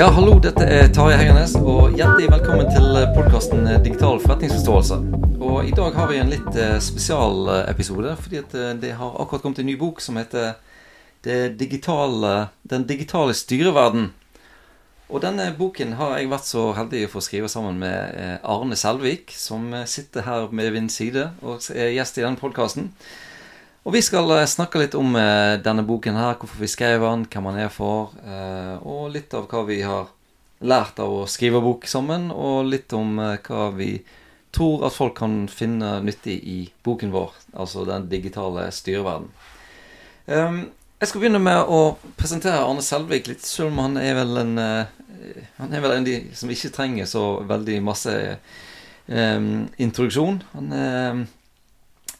Ja, 0.00 0.06
hallo, 0.16 0.38
dette 0.40 0.64
er 0.64 0.86
Tarjei 0.96 1.18
Hegernes, 1.20 1.52
og 1.60 1.90
hjertelig 1.92 2.30
velkommen 2.32 2.70
til 2.72 2.94
podkasten 3.12 3.66
Digital 3.84 4.16
forretningsforståelse. 4.22 4.96
Og 5.44 5.68
i 5.68 5.74
dag 5.76 5.98
har 5.98 6.08
vi 6.08 6.16
en 6.22 6.32
litt 6.32 6.56
eh, 6.56 6.78
spesialepisode, 6.80 8.14
fordi 8.22 8.38
eh, 8.40 8.70
det 8.80 8.94
har 8.96 9.18
akkurat 9.20 9.44
kommet 9.44 9.60
en 9.60 9.68
ny 9.68 9.74
bok 9.76 10.00
som 10.00 10.16
heter 10.16 10.54
digitale, 11.60 12.48
Den 12.64 12.88
digitale 12.88 13.36
styreverden. 13.36 14.08
Og 15.12 15.20
denne 15.20 15.50
boken 15.58 15.92
har 16.00 16.16
jeg 16.16 16.32
vært 16.32 16.48
så 16.48 16.70
heldig 16.80 17.04
å 17.04 17.14
få 17.18 17.26
skrive 17.28 17.52
sammen 17.52 17.84
med 17.84 18.16
eh, 18.16 18.38
Arne 18.40 18.80
Selvik, 18.80 19.36
som 19.36 19.68
sitter 19.84 20.24
her 20.24 20.48
med 20.48 20.72
min 20.78 20.88
side 20.88 21.28
og 21.44 21.60
er 21.76 21.92
gjest 21.92 22.16
i 22.16 22.24
denne 22.24 22.40
podkasten. 22.40 22.94
Og 23.80 23.94
vi 23.94 24.02
skal 24.04 24.28
eh, 24.34 24.48
snakke 24.48 24.82
litt 24.82 24.94
om 24.98 25.14
eh, 25.16 25.56
denne 25.64 25.84
boken 25.88 26.18
her, 26.20 26.36
hvorfor 26.36 26.60
vi 26.60 26.68
skrev 26.68 27.00
den, 27.06 27.24
hvem 27.32 27.46
den 27.48 27.60
er 27.64 27.70
for, 27.72 28.12
eh, 28.20 28.74
og 28.84 29.08
litt 29.14 29.32
av 29.36 29.46
hva 29.48 29.62
vi 29.68 29.80
har 29.86 30.10
lært 30.60 31.00
av 31.00 31.14
å 31.22 31.28
skrive 31.30 31.62
bok 31.64 31.86
sammen, 31.88 32.28
og 32.28 32.68
litt 32.68 32.92
om 32.92 33.16
hva 33.16 33.70
vi 33.72 33.94
tror 34.52 34.84
at 34.84 34.92
folk 34.92 35.16
kan 35.22 35.46
finne 35.48 35.94
nyttig 36.04 36.36
i 36.44 36.58
boken 36.84 37.14
vår, 37.14 37.32
altså 37.56 37.86
den 37.88 38.10
digitale 38.10 38.66
styreverden. 38.74 39.30
Um, 40.26 40.58
jeg 41.00 41.08
skal 41.08 41.22
begynne 41.22 41.40
med 41.40 41.72
å 41.72 41.96
presentere 42.20 42.60
Arne 42.60 42.84
Selvik 42.84 43.30
litt, 43.30 43.46
selv 43.46 43.70
om 43.70 43.80
han 43.80 43.96
er 43.96 44.18
vel 44.18 44.42
en 44.42 44.52
Han 45.56 45.72
er 45.72 45.82
vel 45.84 45.94
en 45.94 46.04
av 46.04 46.08
de 46.08 46.34
som 46.36 46.50
ikke 46.52 46.72
trenger 46.74 47.08
så 47.08 47.22
veldig 47.48 47.78
masse 47.84 48.12
um, 49.06 49.68
introduksjon. 49.80 50.42
Han 50.52 50.72
er 50.76 51.24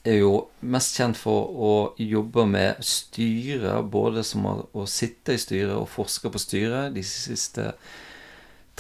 er 0.05 0.21
jo 0.23 0.35
mest 0.61 0.97
kjent 0.97 1.19
for 1.21 1.51
å 1.51 1.73
jobbe 2.01 2.47
med 2.49 2.81
styret, 2.85 3.85
både 3.93 4.25
som 4.25 4.47
å, 4.49 4.87
sitte 4.89 5.37
i 5.37 5.41
styret 5.41 5.77
og 5.77 5.91
forske 5.93 6.33
på 6.33 6.41
styret 6.41 6.95
de 6.95 7.05
siste 7.05 7.73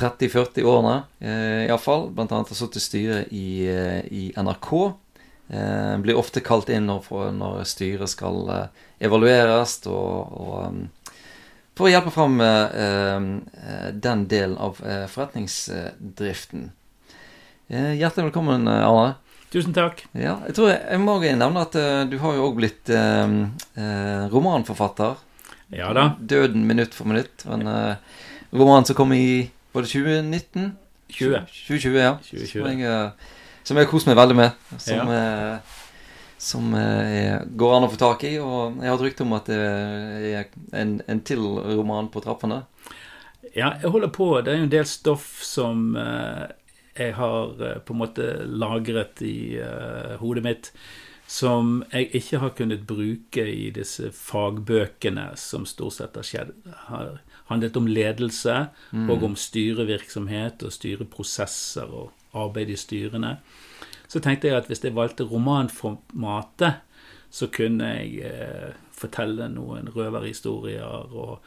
30-40 0.00 0.64
årene, 0.64 0.96
eh, 1.20 1.66
iallfall. 1.68 2.08
Blant 2.16 2.32
annet 2.32 2.48
har 2.48 2.56
sittet 2.56 2.84
styret 2.84 3.32
i, 3.36 3.66
eh, 3.68 4.00
i 4.08 4.30
NRK. 4.36 4.94
Eh, 5.50 5.98
blir 5.98 6.14
ofte 6.14 6.40
kalt 6.40 6.68
inn 6.70 6.86
når, 6.86 7.08
når 7.34 7.64
styret 7.66 8.12
skal 8.12 8.44
eh, 8.55 8.84
evalueres, 9.02 9.80
og, 9.90 10.36
og 10.38 10.52
um, 10.68 10.84
for 11.74 11.88
å 11.88 11.90
hjelpe 11.90 12.12
fram 12.14 12.36
eh, 12.44 13.27
den 13.90 14.27
delen 14.30 14.58
av 14.60 14.78
forretningsdriften. 14.80 16.68
hjertelig 17.70 18.27
velkommen, 18.28 18.68
Arne. 18.68 19.14
Tusen 19.50 19.74
takk. 19.74 20.04
Ja, 20.14 20.36
jeg 20.46 20.54
tror 20.54 20.68
jeg, 20.70 20.78
jeg 20.86 21.02
må 21.02 21.16
nevne 21.18 21.64
at 21.64 21.74
uh, 21.74 22.04
du 22.06 22.20
har 22.22 22.36
jo 22.36 22.44
òg 22.46 22.60
blitt 22.60 22.90
uh, 22.94 23.26
uh, 23.74 24.28
romanforfatter. 24.30 25.18
Ja 25.74 25.90
da. 25.94 26.12
'Døden 26.18 26.66
minutt 26.66 26.94
for 26.94 27.06
minutt'. 27.10 27.46
En 27.50 27.66
roman 28.52 28.86
som 28.86 28.96
kom 28.98 29.12
i 29.12 29.50
Var 29.72 29.82
det 29.82 29.90
2019? 29.90 30.72
20. 31.10 31.42
2020, 31.46 31.98
ja. 31.98 32.14
2020. 32.26 32.46
Som 32.50 32.80
jeg, 32.80 33.12
som 33.62 33.76
jeg 33.76 33.86
har 33.86 33.90
kost 33.90 34.06
meg 34.06 34.18
veldig 34.18 34.36
med. 34.38 34.64
Som, 34.78 35.10
ja. 35.14 35.58
som 36.38 36.72
går 37.54 37.74
an 37.76 37.86
å 37.86 37.90
få 37.90 38.00
tak 38.02 38.24
i. 38.26 38.32
Og 38.42 38.82
jeg 38.82 38.90
har 38.90 38.96
et 38.98 39.04
rykte 39.06 39.26
om 39.26 39.36
at 39.38 39.46
det 39.46 39.60
er 40.34 40.50
en, 40.74 40.96
en 41.06 41.22
til 41.22 41.46
roman 41.78 42.10
på 42.10 42.22
trappene. 42.22 42.64
Ja, 43.54 43.76
jeg 43.78 43.94
holder 43.94 44.10
på. 44.14 44.32
Det 44.42 44.50
er 44.50 44.58
jo 44.58 44.66
en 44.66 44.74
del 44.74 44.90
stoff 44.90 45.38
som 45.46 45.94
jeg 46.98 47.14
har 47.14 47.62
eh, 47.62 47.78
på 47.84 47.94
en 47.94 48.02
måte 48.02 48.27
lagret 48.46 49.22
i 49.22 49.60
uh, 49.62 50.16
hodet 50.20 50.44
mitt, 50.44 50.70
som 51.30 51.84
jeg 51.92 52.08
ikke 52.19 52.41
har 52.42 52.55
kunnet 52.58 52.86
bruke 52.88 53.44
i 53.46 53.69
disse 53.70 54.10
fagbøkene 54.16 55.28
som 55.38 55.66
stort 55.68 56.00
sett 56.00 56.18
har 56.18 56.27
skjedd. 56.27 56.50
Har 56.88 57.20
handlet 57.50 57.78
om 57.78 57.86
ledelse 57.86 58.56
mm. 58.91 59.06
og 59.11 59.28
om 59.28 59.36
styrevirksomhet 59.38 60.64
og 60.67 60.74
styreprosesser 60.74 61.86
og 61.86 62.11
arbeid 62.34 62.73
i 62.74 62.78
styrene. 62.78 63.36
Så 64.11 64.18
tenkte 64.18 64.51
jeg 64.51 64.58
at 64.58 64.67
hvis 64.67 64.83
jeg 64.83 64.96
valgte 64.96 65.27
romanformatet, 65.30 66.83
så 67.30 67.46
kunne 67.55 67.92
jeg 67.95 68.27
eh, 68.27 68.74
fortelle 68.90 69.46
noen 69.52 69.86
røverhistorier 69.95 71.14
og 71.14 71.39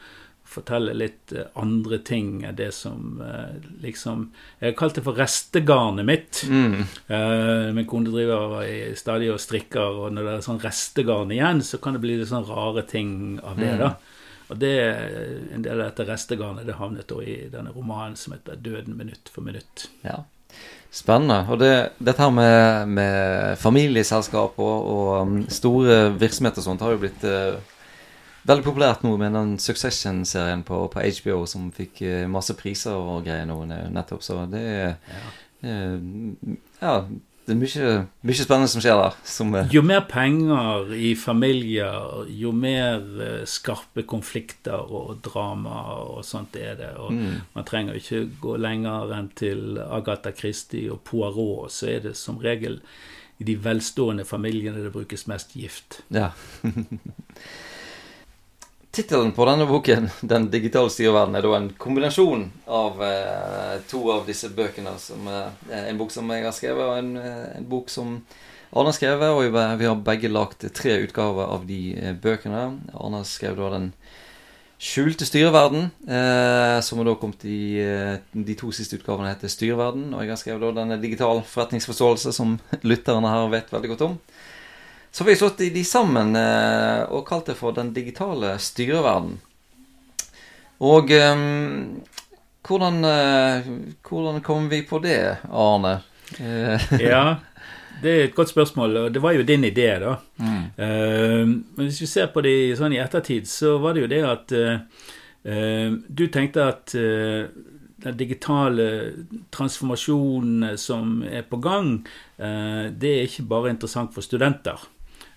fortelle 0.44 0.94
litt 0.96 1.32
eh, 1.32 1.46
andre 1.60 1.98
ting 2.04 2.44
enn 2.44 2.56
det 2.56 2.70
som 2.76 3.20
eh, 3.24 3.56
liksom 3.82 4.26
Jeg 4.60 4.70
har 4.70 4.78
kalt 4.78 4.98
det 4.98 5.04
for 5.06 5.18
restegarnet 5.18 6.06
mitt. 6.06 6.42
Mm. 6.48 6.84
Uh, 7.08 7.70
min 7.76 7.86
kone 7.88 8.12
driver 8.12 8.60
stadig 8.98 9.30
og 9.32 9.40
strikker, 9.42 10.04
og 10.04 10.14
når 10.14 10.26
det 10.26 10.34
er 10.34 10.44
sånn 10.48 10.62
restegarn 10.62 11.32
igjen, 11.34 11.62
så 11.64 11.80
kan 11.82 11.96
det 11.96 12.04
bli 12.04 12.18
litt 12.20 12.30
sånn 12.30 12.46
rare 12.48 12.84
ting 12.88 13.40
av 13.42 13.58
det. 13.60 13.72
Mm. 13.74 13.82
da. 13.82 13.94
Og 14.52 14.60
det, 14.60 14.76
en 15.56 15.64
del 15.64 15.80
av 15.80 15.88
dette 15.88 16.06
restegarnet 16.10 16.68
det 16.68 16.76
havnet 16.76 17.08
da 17.08 17.18
i 17.24 17.36
denne 17.52 17.72
romanen 17.74 18.16
som 18.20 18.36
heter 18.36 18.60
'Døden 18.60 18.96
minutt 18.96 19.32
for 19.32 19.42
minutt'. 19.42 19.88
Ja. 20.04 20.22
Spennende. 20.94 21.40
Og 21.50 21.58
det, 21.58 21.72
dette 21.98 22.22
her 22.22 22.30
med, 22.30 22.88
med 22.88 23.58
familieselskap 23.58 24.58
og, 24.62 24.90
og 24.94 25.22
um, 25.22 25.38
store 25.50 26.12
virksomheter 26.20 26.62
og 26.62 26.68
sånt 26.68 26.84
har 26.84 26.94
jo 26.94 27.00
blitt 27.02 27.24
veldig 28.48 28.64
populært 28.66 29.04
nå 29.04 29.14
med 29.20 29.36
den 29.36 29.54
Succession-serien 29.62 30.64
på, 30.66 30.84
på, 30.92 31.04
HBO 31.20 31.44
som 31.50 31.70
fikk 31.74 32.02
uh, 32.04 32.24
masse 32.30 32.56
priser 32.58 32.96
og 32.96 33.24
greier 33.26 33.48
nå 33.48 33.62
nettopp. 33.68 34.24
Så 34.24 34.42
det 34.52 34.64
er 34.64 34.90
ja. 35.12 35.22
Uh, 35.64 36.58
ja 36.80 36.98
det 37.44 37.52
er 37.52 37.58
mye, 37.60 37.88
mye, 38.24 38.36
spennende 38.40 38.70
som 38.72 38.80
skjer 38.80 38.96
der. 38.96 39.16
Som, 39.28 39.50
jo 39.68 39.82
mer 39.84 40.06
penger 40.08 40.94
i 40.96 41.10
familier, 41.18 42.24
jo 42.32 42.54
mer 42.56 43.04
skarpe 43.48 44.06
konflikter 44.08 44.80
og 44.80 45.18
drama 45.24 45.82
og 46.06 46.22
sånt 46.24 46.56
er 46.56 46.78
det. 46.78 46.94
Og 46.96 47.12
mm. 47.12 47.34
man 47.52 47.66
trenger 47.68 48.00
ikke 48.00 48.22
gå 48.40 48.56
lenger 48.64 49.12
enn 49.18 49.28
til 49.36 49.76
Agatha 49.84 50.32
Christie 50.32 50.88
og 50.92 51.02
Poirot, 51.04 51.74
så 51.76 51.92
er 51.92 52.06
det 52.08 52.14
som 52.16 52.40
regel 52.40 52.80
i 53.38 53.44
de 53.44 53.58
velstående 53.60 54.24
familiene 54.24 54.80
det 54.80 54.94
brukes 54.94 55.26
mest 55.28 55.52
gift. 55.58 56.00
Ja. 56.14 56.32
Tittelen 58.94 59.32
på 59.34 59.44
denne 59.48 59.66
boken, 59.66 60.10
'Den 60.20 60.50
digitale 60.50 60.90
styreverden', 60.90 61.34
er 61.34 61.42
da 61.42 61.54
en 61.56 61.72
kombinasjon 61.78 62.44
av 62.70 63.00
eh, 63.02 63.80
to 63.90 64.04
av 64.12 64.22
disse 64.26 64.52
bøkene. 64.54 64.92
Som 65.02 65.26
eh, 65.26 65.88
En 65.88 65.98
bok 65.98 66.12
som 66.14 66.30
jeg 66.30 66.44
har 66.44 66.54
skrevet, 66.54 66.84
og 66.84 66.98
en, 67.00 67.16
eh, 67.18 67.56
en 67.58 67.66
bok 67.66 67.90
som 67.90 68.20
Arne 68.70 68.92
har 68.92 68.94
skrevet. 68.94 69.34
Og 69.34 69.78
vi 69.80 69.88
har 69.88 69.98
begge 69.98 70.30
lagt 70.30 70.62
tre 70.78 71.00
utgaver 71.02 71.50
av 71.56 71.66
de 71.66 71.80
eh, 71.98 72.14
bøkene. 72.14 72.62
Arne 72.94 73.24
skrev 73.26 73.58
da 73.58 73.72
'Den 73.74 73.92
skjulte 74.78 75.26
styreverden', 75.26 75.90
eh, 76.06 76.80
som 76.80 76.98
har 76.98 77.10
da 77.10 77.18
kommet 77.18 77.44
i 77.50 77.80
eh, 77.82 78.18
De 78.32 78.54
to 78.54 78.70
siste 78.70 78.94
utgavene 78.94 79.34
heter 79.34 79.50
'Styreverden'. 79.50 80.14
Og 80.14 80.22
jeg 80.22 80.30
har 80.30 80.38
skrevet 80.38 80.60
da 80.62 80.80
denne 80.82 81.02
'Digital 81.02 81.42
forretningsforståelse', 81.42 82.32
som 82.32 82.60
lytterne 82.82 83.26
her 83.26 83.50
vet 83.50 83.72
veldig 83.72 83.90
godt 83.90 84.06
om. 84.06 84.18
Så 85.14 85.24
har 85.24 85.28
vi 85.28 85.36
slått 85.36 85.58
de 85.58 85.84
sammen 85.86 86.34
eh, 86.34 87.02
og 87.06 87.20
kalt 87.28 87.46
det 87.46 87.54
for 87.54 87.70
Den 87.70 87.92
digitale 87.94 88.56
styreverden. 88.58 89.36
Og 90.82 91.10
um, 91.14 92.00
hvordan, 92.66 92.96
uh, 93.06 93.68
hvordan 94.08 94.40
kom 94.42 94.66
vi 94.72 94.80
på 94.82 94.98
det, 95.04 95.36
Arne? 95.46 95.92
ja, 96.98 97.36
det 98.02 98.10
er 98.10 98.24
et 98.24 98.34
godt 98.34 98.50
spørsmål, 98.50 98.96
og 99.04 99.12
det 99.14 99.22
var 99.22 99.36
jo 99.36 99.44
din 99.46 99.68
idé, 99.68 99.86
da. 100.02 100.16
Mm. 100.42 100.64
Uh, 100.82 101.46
men 101.46 101.84
hvis 101.84 102.00
vi 102.02 102.08
ser 102.10 102.32
på 102.34 102.42
det 102.42 102.74
sånn 102.80 102.96
i 102.96 102.98
ettertid, 103.04 103.46
så 103.46 103.76
var 103.78 103.94
det 103.94 104.02
jo 104.02 104.10
det 104.10 104.20
at 104.32 104.56
uh, 104.58 105.94
du 106.10 106.24
tenkte 106.26 106.66
at 106.72 106.96
den 108.02 108.18
digitale 108.18 108.88
transformasjonen 109.54 110.74
som 110.74 111.22
er 111.22 111.46
på 111.46 111.62
gang, 111.62 112.00
det 112.34 113.12
er 113.12 113.28
ikke 113.28 113.46
bare 113.48 113.70
interessant 113.70 114.10
for 114.16 114.26
studenter. 114.26 114.82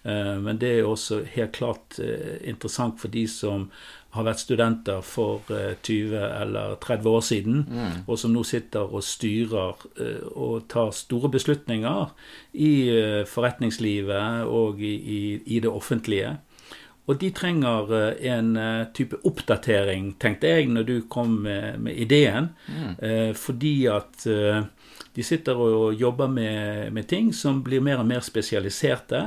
Eh, 0.03 0.35
men 0.41 0.59
det 0.61 0.73
er 0.77 0.87
også 0.87 1.21
helt 1.33 1.55
klart 1.57 1.99
eh, 2.03 2.37
interessant 2.47 2.99
for 3.01 3.11
de 3.13 3.25
som 3.29 3.67
har 4.15 4.25
vært 4.25 4.41
studenter 4.41 5.03
for 5.05 5.43
20 5.49 6.15
eh, 6.15 6.25
eller 6.41 6.77
30 6.83 7.09
år 7.11 7.25
siden, 7.27 7.61
mm. 7.67 7.99
og 8.07 8.19
som 8.19 8.33
nå 8.33 8.43
sitter 8.47 8.87
og 8.87 9.05
styrer 9.05 9.85
og 10.33 10.67
tar 10.71 10.93
store 10.95 11.31
beslutninger 11.33 12.11
i 12.57 12.73
forretningslivet 13.29 14.47
og 14.47 14.81
i, 14.81 14.95
i, 14.95 15.21
i 15.57 15.61
det 15.63 15.71
offentlige. 15.71 16.37
Og 17.07 17.15
de 17.21 17.29
trenger 17.31 17.93
en 18.27 18.49
type 18.91 19.15
oppdatering, 19.23 20.09
tenkte 20.19 20.49
jeg 20.51 20.65
når 20.67 20.87
du 20.89 20.95
kom 21.07 21.37
med, 21.45 21.77
med 21.79 21.95
ideen. 21.95 22.49
Mm. 22.67 23.31
fordi 23.39 23.85
at 23.87 24.27
de 25.17 25.23
sitter 25.25 25.57
og 25.57 25.95
jobber 25.97 26.27
med, 26.29 26.91
med, 26.93 27.07
ting 27.09 27.31
som 27.33 27.63
blir 27.65 27.81
mer 27.81 28.03
og 28.03 28.05
mer 28.05 28.21
spesialiserte. 28.21 29.23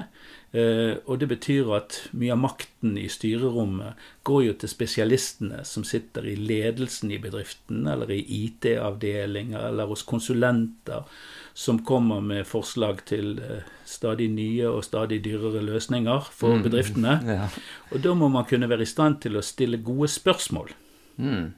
Eh, 0.52 0.96
og 1.06 1.20
det 1.20 1.28
betyr 1.30 1.68
at 1.76 1.96
mye 2.18 2.32
av 2.34 2.40
makten 2.42 2.96
i 2.98 3.04
styrerommet 3.12 3.98
går 4.26 4.40
jo 4.48 4.54
til 4.58 4.72
spesialistene 4.72 5.60
som 5.68 5.84
sitter 5.86 6.26
i 6.26 6.34
ledelsen 6.34 7.12
i 7.14 7.20
bedriften, 7.22 7.84
eller 7.86 8.10
i 8.10 8.18
IT-avdelinger, 8.40 9.68
eller 9.68 9.86
hos 9.92 10.02
konsulenter 10.02 11.06
som 11.54 11.78
kommer 11.86 12.20
med 12.24 12.48
forslag 12.50 13.04
til 13.06 13.38
eh, 13.38 13.62
stadig 13.86 14.26
nye 14.34 14.66
og 14.66 14.82
stadig 14.86 15.20
dyrere 15.22 15.62
løsninger 15.62 16.28
for 16.34 16.58
mm, 16.58 16.66
bedriftene. 16.66 17.16
Ja. 17.30 17.46
Og 17.94 18.02
da 18.02 18.14
må 18.18 18.26
man 18.32 18.46
kunne 18.48 18.68
være 18.70 18.82
i 18.82 18.90
stand 18.90 19.20
til 19.22 19.38
å 19.38 19.44
stille 19.44 19.78
gode 19.84 20.08
spørsmål. 20.10 20.72
Mm. 21.20 21.50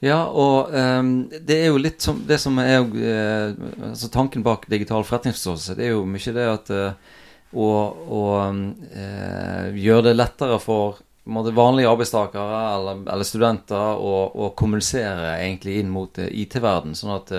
Ja, 0.00 0.22
og 0.24 0.72
um, 0.72 1.26
det 1.28 1.58
er 1.60 1.66
jo 1.68 1.80
litt 1.80 2.00
som 2.00 2.22
det 2.24 2.38
som 2.40 2.56
er 2.62 2.78
uh, 2.80 3.90
altså 3.90 4.08
Tanken 4.08 4.44
bak 4.46 4.64
digital 4.72 5.04
forretningsforståelse, 5.04 5.76
det 5.76 5.90
er 5.90 5.92
jo 5.92 6.06
mye 6.08 6.32
det 6.36 6.46
at 6.48 6.72
uh, 6.72 7.18
å, 7.50 7.68
og 8.16 8.90
eh, 8.94 9.70
gjøre 9.74 10.10
det 10.10 10.16
lettere 10.16 10.58
for 10.62 11.00
måte, 11.30 11.54
vanlige 11.54 11.90
arbeidstakere 11.90 12.60
eller, 12.76 13.02
eller 13.10 13.26
studenter 13.26 13.98
å, 13.98 14.14
å, 14.30 14.50
kommunisere 14.58 15.36
egentlig 15.40 15.80
inn 15.80 15.92
mot 15.92 16.18
IT-verden, 16.18 16.96
sånn 16.98 17.14
at 17.16 17.32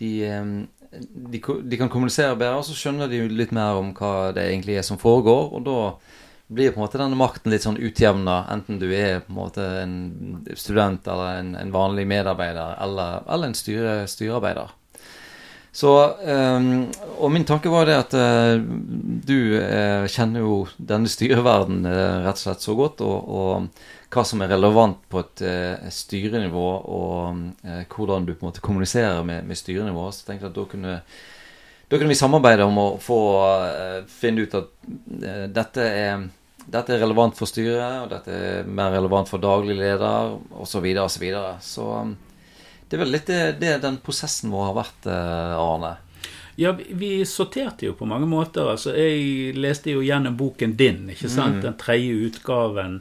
de, 0.00 0.10
um, 0.30 0.54
de, 0.90 1.40
de, 1.40 1.78
kan 1.78 1.90
kommunisere 1.90 2.36
bedre, 2.36 2.60
og 2.60 2.66
så 2.66 2.76
skjønner 2.76 3.10
de 3.10 3.24
litt 3.30 3.54
mer 3.56 3.80
om 3.80 3.92
hva 3.96 4.30
det 4.36 4.48
egentlig 4.50 4.78
er 4.80 4.86
som 4.86 5.00
foregår. 5.00 5.54
og 5.54 5.66
da 5.66 5.78
blir 6.50 6.72
på 6.72 6.80
en 6.80 6.82
måte 6.82 6.98
denne 6.98 7.18
makten 7.18 7.52
litt 7.52 7.62
sånn 7.62 7.78
utjevna, 7.78 8.40
enten 8.50 8.80
du 8.82 8.88
er 8.90 9.20
på 9.22 9.30
en 9.30 9.36
måte 9.38 9.66
en 9.84 9.94
student 10.58 11.06
eller 11.06 11.38
en, 11.38 11.52
en 11.60 11.70
vanlig 11.70 12.08
medarbeider 12.10 12.74
eller, 12.82 13.22
eller 13.30 13.50
en 13.50 13.54
styre, 13.54 13.92
styrearbeider. 14.10 14.72
Så, 15.72 15.90
um, 16.26 16.88
og 17.22 17.30
min 17.30 17.44
tanke 17.46 17.70
var 17.70 17.86
det 17.86 17.94
at 17.94 18.14
uh, 18.18 18.58
du 18.58 19.54
uh, 19.54 20.06
kjenner 20.10 20.42
jo 20.42 20.54
denne 20.76 21.10
styreverden 21.10 21.84
uh, 21.86 22.24
rett 22.24 22.40
og 22.40 22.42
slett 22.42 22.64
så 22.64 22.74
godt, 22.78 23.02
og, 23.06 23.28
og, 23.30 23.84
hva 24.10 24.24
som 24.26 24.42
er 24.42 24.50
relevant 24.50 24.98
på 25.06 25.20
et 25.22 25.40
styrenivå, 25.94 26.64
og 26.90 27.84
hvordan 27.94 28.24
du 28.26 28.32
på 28.32 28.42
en 28.42 28.48
måte 28.48 28.62
kommuniserer 28.64 29.20
med, 29.22 29.44
med 29.46 29.54
styrenivået. 29.54 30.16
Så 30.16 30.32
jeg 30.32 30.42
at 30.42 30.56
da 30.56 30.64
kunne, 30.66 30.96
da 31.86 32.00
kunne 32.00 32.10
vi 32.10 32.16
samarbeide 32.18 32.66
om 32.66 32.80
å 32.82 32.86
få 32.98 33.20
finne 34.10 34.42
ut 34.42 34.56
at 34.58 34.72
dette 35.54 35.86
er 35.86 36.26
dette 36.70 36.96
er 36.96 37.04
relevant 37.04 37.38
for 37.38 37.46
styret, 37.46 38.02
og 38.02 38.10
dette 38.10 38.34
er 38.34 38.66
mer 38.66 38.90
relevant 38.96 39.30
for 39.30 39.42
daglig 39.42 39.78
leder, 39.78 40.34
osv., 40.50 40.58
osv. 40.58 40.74
Så, 40.74 40.82
videre, 40.82 41.06
og 41.06 41.14
så, 41.14 41.22
videre. 41.22 41.54
så 41.62 41.86
det 42.90 42.96
er 42.96 43.04
vel 43.04 43.12
litt 43.14 43.28
det, 43.30 43.42
det 43.62 43.76
den 43.84 44.00
prosessen 44.02 44.50
vår 44.50 44.64
har 44.72 44.78
vært, 44.80 45.04
eh, 45.06 45.56
Arne. 45.56 45.96
Ja, 46.58 46.74
vi 46.74 47.24
sorterte 47.24 47.86
jo 47.86 47.94
på 47.96 48.08
mange 48.10 48.26
måter. 48.28 48.66
Altså, 48.72 48.92
jeg 48.98 49.54
leste 49.56 49.94
jo 49.94 50.02
gjennom 50.04 50.34
boken 50.36 50.74
din, 50.76 51.06
ikke 51.14 51.30
sant? 51.30 51.60
Mm. 51.60 51.62
Den 51.68 51.76
tredje 51.80 52.16
utgaven. 52.26 52.98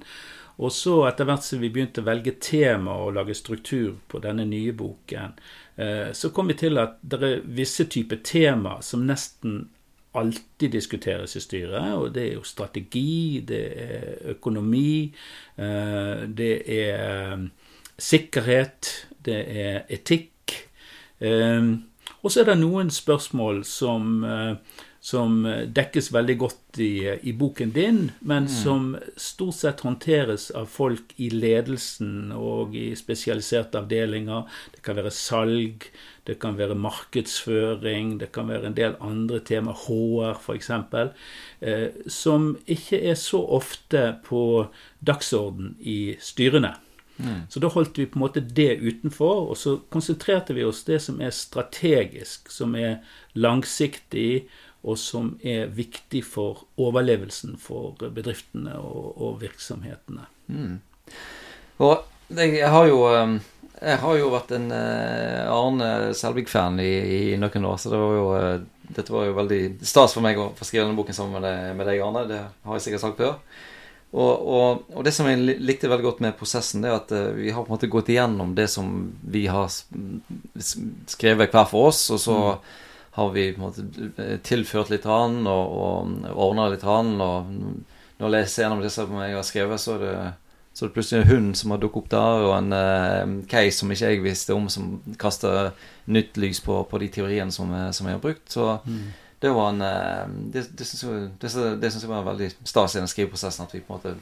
Og 0.59 0.71
så 0.75 0.93
etter 1.07 1.27
hvert 1.27 1.43
som 1.43 1.59
vi 1.63 1.71
begynte 1.73 2.03
å 2.03 2.07
velge 2.07 2.35
tema 2.43 2.93
og 3.01 3.15
lage 3.17 3.35
struktur 3.35 3.97
på 4.11 4.21
denne 4.23 4.45
nye 4.47 4.75
boken, 4.77 5.35
eh, 5.75 6.11
så 6.13 6.31
kom 6.35 6.51
vi 6.51 6.59
til 6.61 6.79
at 6.79 7.01
det 7.01 7.19
er 7.25 7.43
visse 7.59 7.87
typer 7.91 8.21
tema 8.23 8.77
som 8.85 9.03
nesten 9.09 9.65
alltid 10.19 10.71
diskuteres 10.77 11.35
i 11.35 11.43
styret. 11.43 11.93
Og 11.97 12.13
det 12.13 12.25
er 12.27 12.33
jo 12.37 12.47
strategi, 12.47 13.41
det 13.47 13.63
er 13.87 14.33
økonomi, 14.35 15.11
eh, 15.57 16.27
det 16.27 16.53
er 16.79 17.49
sikkerhet, 17.99 18.93
det 19.25 19.39
er 19.63 19.79
etikk. 19.89 20.55
Eh, 21.19 21.73
og 22.19 22.31
så 22.31 22.43
er 22.43 22.51
det 22.51 22.59
noen 22.59 22.91
spørsmål 22.91 23.63
som 23.67 24.23
som 24.99 25.45
dekkes 25.71 26.09
veldig 26.11 26.35
godt 26.41 26.79
i, 26.83 27.07
i 27.07 27.31
boken 27.35 27.71
din, 27.75 27.99
men 28.19 28.49
mm. 28.49 28.51
som 28.51 28.89
stort 29.15 29.55
sett 29.55 29.83
håndteres 29.85 30.49
av 30.51 30.67
folk 30.71 31.13
i 31.23 31.29
ledelsen 31.31 32.33
og 32.35 32.75
i 32.75 32.91
spesialiserte 32.99 33.79
avdelinger. 33.79 34.43
Det 34.75 34.83
kan 34.83 34.99
være 34.99 35.13
salg, 35.15 35.87
det 36.27 36.35
kan 36.43 36.59
være 36.59 36.77
markedsføring, 36.77 38.17
det 38.19 38.33
kan 38.35 38.51
være 38.51 38.69
en 38.69 38.77
del 38.77 38.99
andre 38.99 39.39
tema, 39.47 39.73
HR 39.85 40.35
f.eks., 40.35 40.69
eh, 41.63 41.87
som 42.11 42.51
ikke 42.67 42.99
er 42.99 43.17
så 43.19 43.39
ofte 43.55 44.03
på 44.27 44.43
dagsorden 44.99 45.77
i 45.79 46.17
styrene. 46.19 46.75
Så 47.51 47.59
da 47.59 47.67
holdt 47.73 47.99
vi 47.99 48.07
på 48.07 48.19
en 48.19 48.23
måte 48.23 48.43
det 48.43 48.77
utenfor, 48.79 49.49
og 49.51 49.57
så 49.59 49.75
konsentrerte 49.91 50.55
vi 50.55 50.63
oss 50.63 50.85
det 50.87 51.01
som 51.03 51.19
er 51.21 51.35
strategisk, 51.35 52.51
som 52.53 52.75
er 52.79 53.01
langsiktig, 53.35 54.45
og 54.87 54.95
som 54.99 55.33
er 55.43 55.67
viktig 55.75 56.21
for 56.23 56.63
overlevelsen 56.79 57.57
for 57.59 57.97
bedriftene 57.99 58.77
og, 58.79 59.09
og 59.19 59.41
virksomhetene. 59.41 60.27
Mm. 60.47 60.79
Og 61.83 62.37
jeg 62.37 62.69
har 62.69 62.87
jo 62.87 63.01
um, 63.09 63.39
jeg 63.79 63.99
har 64.01 64.17
jo 64.19 64.31
vært 64.33 64.53
en 64.55 64.69
uh, 64.71 65.51
Arne 65.51 66.13
Selvik-fan 66.15 66.79
i, 66.83 66.91
i, 67.15 67.19
noen 67.39 67.67
år, 67.67 67.77
så 67.79 67.91
det 67.91 67.99
var 67.99 68.15
jo, 68.15 68.25
uh, 68.35 68.87
dette 68.95 69.13
var 69.15 69.27
jo 69.27 69.35
veldig 69.37 69.61
stas 69.87 70.15
for 70.15 70.25
meg 70.25 70.39
å 70.39 70.49
få 70.55 70.67
skrive 70.67 70.85
denne 70.85 70.99
boken 70.99 71.15
sammen 71.15 71.43
med, 71.43 71.85
deg, 71.87 72.01
Arne. 72.03 72.25
Det 72.29 72.39
har 72.39 72.79
jeg 72.79 72.87
sikkert 72.87 73.05
sagt 73.05 73.21
før. 73.21 73.37
Og, 74.09 74.47
og, 74.49 74.83
og, 74.95 75.03
det 75.05 75.13
som 75.13 75.27
jeg 75.29 75.59
likte 75.61 75.89
veldig 75.89 76.05
godt 76.07 76.21
med 76.25 76.37
prosessen, 76.39 76.81
det 76.81 76.89
er 76.89 76.97
at 76.97 77.11
uh, 77.13 77.29
vi 77.37 77.51
har 77.53 77.61
på 77.61 77.69
en 77.69 77.75
måte 77.75 77.91
gått 77.91 78.09
igjennom 78.09 78.55
det 78.57 78.65
som 78.73 78.89
vi 79.21 79.45
har 79.51 79.69
skrevet 80.59 81.53
hver 81.53 81.69
for 81.69 81.91
oss, 81.91 82.07
og 82.15 82.21
så 82.23 82.37
mm. 82.39 82.75
har 83.19 83.31
vi 83.35 83.45
på 83.53 83.61
en 83.61 83.67
måte 83.67 84.39
tilført 84.47 84.89
litt 84.89 85.05
rann, 85.05 85.43
og, 85.45 85.77
og 85.77 86.29
ordna 86.33 86.71
litt. 86.73 86.85
Rann, 86.87 87.15
og 87.21 87.53
når 87.53 88.25
jeg 88.25 88.35
leser 88.35 88.65
gjennom 88.65 88.81
det 88.81 88.93
som 88.97 89.13
jeg 89.21 89.37
har 89.37 89.45
skrevet, 89.47 89.83
så 89.83 89.97
er 89.99 90.05
det 90.05 90.15
så 90.73 90.85
det 90.85 90.91
er 90.91 90.95
plutselig 90.95 91.21
en 91.21 91.27
hund 91.27 91.55
som 91.59 91.71
har 91.73 91.79
dukket 91.81 91.97
opp 91.99 92.09
der, 92.13 92.43
og 92.45 92.53
en 92.55 92.71
uh, 92.71 93.31
case 93.51 93.81
som 93.81 93.89
ikke 93.91 94.11
jeg 94.13 94.21
visste 94.23 94.55
om, 94.55 94.69
som 94.71 94.93
kaster 95.19 95.73
nytt 96.07 96.37
lys 96.39 96.61
på, 96.63 96.77
på 96.87 97.01
de 97.01 97.09
teoriene 97.11 97.51
som, 97.51 97.73
eh, 97.75 97.89
som, 97.91 98.07
jeg 98.07 98.15
har 98.15 98.21
brukt. 98.23 98.45
Så 98.47 98.77
mm. 98.85 99.01
Det 99.39 99.49
var 99.55 99.69
en 99.69 99.81
uh, 99.81 100.27
Det, 100.51 100.65
det 100.77 100.85
syns 100.85 101.03
jeg, 102.03 102.09
var 102.09 102.27
veldig 102.27 102.51
stas 102.63 102.95
i 102.95 102.99
den 102.99 103.07
skriveprosessen. 103.07 103.65
At 103.65 103.75
vi 103.75 103.81
på 103.83 103.93
en 103.93 103.99
måte 103.99 104.15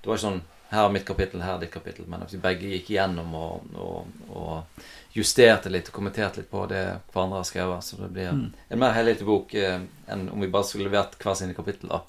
Det 0.00 0.08
var 0.08 0.16
ikke 0.16 0.28
sånn 0.28 0.42
her 0.72 0.86
er 0.88 0.92
mitt 0.94 1.04
kapittel, 1.04 1.42
her 1.44 1.58
er 1.58 1.66
ditt 1.66 1.72
kapittel, 1.74 2.06
men 2.08 2.22
at 2.24 2.30
vi 2.32 2.38
begge 2.40 2.70
gikk 2.70 2.86
igjennom 2.94 3.34
og, 3.36 3.74
og, 3.76 4.06
og 4.32 4.86
justerte 5.12 5.68
litt 5.68 5.90
og 5.90 5.98
kommenterte 5.98 6.40
litt 6.40 6.48
på 6.48 6.62
det 6.70 6.80
hverandre 7.12 7.42
har 7.42 7.44
skrevet. 7.44 7.84
Så 7.84 7.98
det 8.00 8.08
blir 8.14 8.30
mm. 8.32 8.46
en 8.72 8.80
mer 8.80 8.94
helhetlig 8.96 9.28
bok 9.28 9.52
uh, 9.52 9.84
enn 10.08 10.24
om 10.32 10.40
vi 10.40 10.48
bare 10.48 10.64
skulle 10.64 10.88
levert 10.88 11.18
hver 11.20 11.36
sine 11.36 11.52
kapittel. 11.52 11.92
da. 11.92 12.00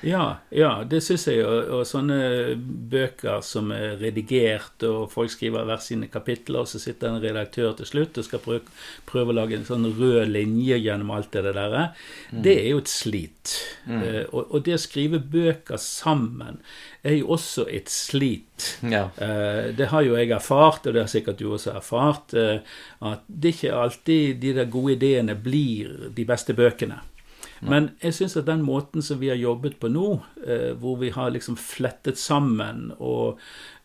Ja, 0.00 0.38
ja 0.54 0.84
det 0.86 1.00
syns 1.02 1.26
jeg. 1.28 1.42
Og, 1.46 1.70
og, 1.74 1.84
sånne 1.88 2.18
bøker 2.58 3.42
som 3.46 3.72
er 3.74 3.96
redigert, 4.00 4.82
og 4.86 5.08
folk 5.12 5.32
skriver 5.32 5.66
hver 5.66 5.82
sine 5.82 6.08
kapitler, 6.12 6.62
og 6.62 6.70
så 6.70 6.80
sitter 6.82 7.10
en 7.10 7.22
redaktør 7.22 7.74
til 7.78 7.88
slutt 7.88 8.20
og 8.20 8.26
skal 8.26 8.42
prøve, 8.44 8.76
prøve 9.08 9.34
å 9.34 9.38
lage 9.40 9.58
en 9.58 9.66
sånn 9.66 9.88
rød 9.98 10.30
linje 10.30 10.78
gjennom 10.78 11.12
alt 11.16 11.32
det 11.34 11.44
der, 11.48 11.76
mm. 12.30 12.42
det 12.46 12.54
er 12.60 12.70
jo 12.72 12.82
et 12.84 12.92
slit. 12.92 13.56
Mm. 13.88 13.98
Uh, 13.98 14.22
og, 14.28 14.42
og, 14.44 14.58
det 14.68 14.78
å 14.78 14.82
skrive 14.82 15.22
bøker 15.22 15.80
sammen 15.82 16.62
er 17.06 17.18
jo 17.18 17.32
også 17.38 17.66
et 17.72 17.90
slit. 17.92 18.72
Ja. 18.86 19.08
Uh, 19.18 19.74
det 19.74 19.90
har 19.92 20.06
jo 20.06 20.16
jeg 20.18 20.32
erfart, 20.34 20.86
og 20.86 20.94
det 20.94 21.04
har 21.04 21.10
sikkert 21.10 21.42
du 21.42 21.48
også 21.50 21.74
erfart, 21.78 22.36
uh, 22.38 22.58
at 23.08 23.26
det 23.26 23.56
ikke 23.56 23.76
alltid 23.82 24.42
de 24.42 24.56
der 24.60 24.70
gode 24.70 24.98
ideene 24.98 25.38
blir 25.38 26.10
de 26.14 26.26
beste 26.28 26.54
bøkene. 26.58 27.00
Men 27.60 27.90
jeg 28.02 28.14
syns 28.14 28.36
at 28.38 28.46
den 28.46 28.62
måten 28.66 29.02
som 29.02 29.18
vi 29.20 29.32
har 29.32 29.40
jobbet 29.40 29.78
på 29.80 29.90
nå, 29.90 30.12
eh, 30.46 30.70
hvor 30.78 30.98
vi 31.00 31.10
har 31.14 31.32
liksom 31.34 31.58
flettet 31.58 32.20
sammen 32.20 32.92
og 32.98 33.40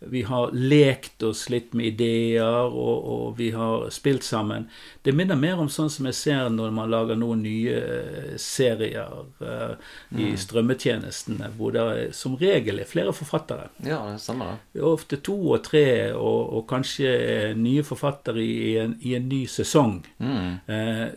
vi 0.06 0.22
har 0.22 0.52
lekt 0.52 1.24
oss 1.24 1.50
litt 1.50 1.74
med 1.74 1.86
ideer, 1.86 2.66
og, 2.68 3.06
og, 3.06 3.38
vi 3.38 3.52
har 3.52 3.90
spilt 3.90 4.24
sammen. 4.24 4.68
Det 5.02 5.14
minner 5.16 5.40
mer 5.40 5.60
om 5.64 5.70
sånn 5.72 5.92
som 5.92 6.08
jeg 6.10 6.18
ser 6.18 6.50
når 6.52 6.74
man 6.76 6.92
lager 6.92 7.20
noen 7.20 7.44
nye 7.46 7.78
uh, 7.80 8.34
serier 8.42 9.14
mm. 9.40 10.20
i 10.20 10.32
strømmetjenestene, 10.40 11.54
hvor 11.58 11.76
det 11.76 11.86
som 12.18 12.38
regel 12.40 12.82
er 12.84 12.90
flere 12.90 13.14
forfattere. 13.16 13.70
Ja, 13.86 14.02
det 14.12 14.20
stemmer 14.24 14.54
det. 14.54 14.84
Ofte 14.84 15.22
to 15.24 15.38
og 15.56 15.64
tre, 15.66 15.86
og, 16.12 16.42
og 16.58 16.68
kanskje 16.70 17.54
nye 17.60 17.86
forfattere 17.88 18.44
i 18.44 18.76
en, 18.84 18.98
i 19.02 19.16
en 19.18 19.30
ny 19.30 19.46
sesong. 19.50 20.02
Mm. 20.20 20.60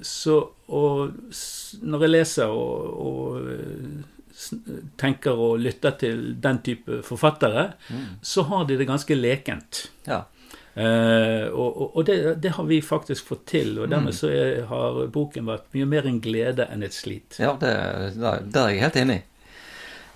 Så 0.06 0.40
og 0.66 1.12
når 1.86 2.04
jeg 2.06 2.12
leser 2.12 2.52
og, 2.52 2.86
og 3.06 3.42
tenker 5.00 5.38
og 5.40 5.60
lytter 5.62 5.94
til 6.00 6.24
den 6.42 6.58
type 6.64 7.02
forfattere, 7.06 7.70
mm. 7.88 8.08
så 8.22 8.44
har 8.50 8.66
de 8.68 8.78
det 8.78 8.88
ganske 8.88 9.16
lekent. 9.16 9.86
Ja. 10.08 10.24
Eh, 10.76 11.46
og, 11.48 11.96
og 11.96 12.02
det, 12.04 12.34
det, 12.44 12.52
har 12.58 12.66
vi 12.68 12.82
faktisk 12.84 13.30
fått 13.30 13.46
til, 13.54 13.78
og 13.78 13.88
dermed 13.88 14.12
mm. 14.12 14.18
så 14.18 14.28
er, 14.28 14.58
har 14.68 14.98
boken 15.14 15.48
vært 15.48 15.70
mye 15.76 15.88
mer 15.88 16.10
en 16.10 16.20
glede 16.20 16.66
enn 16.68 16.84
et 16.84 16.96
slit. 16.96 17.38
Ja, 17.40 17.54
det, 17.60 17.72
det 18.18 18.60
er 18.60 18.74
jeg 18.74 18.84
helt 18.84 19.00
enig 19.00 19.16
i. 19.22 19.24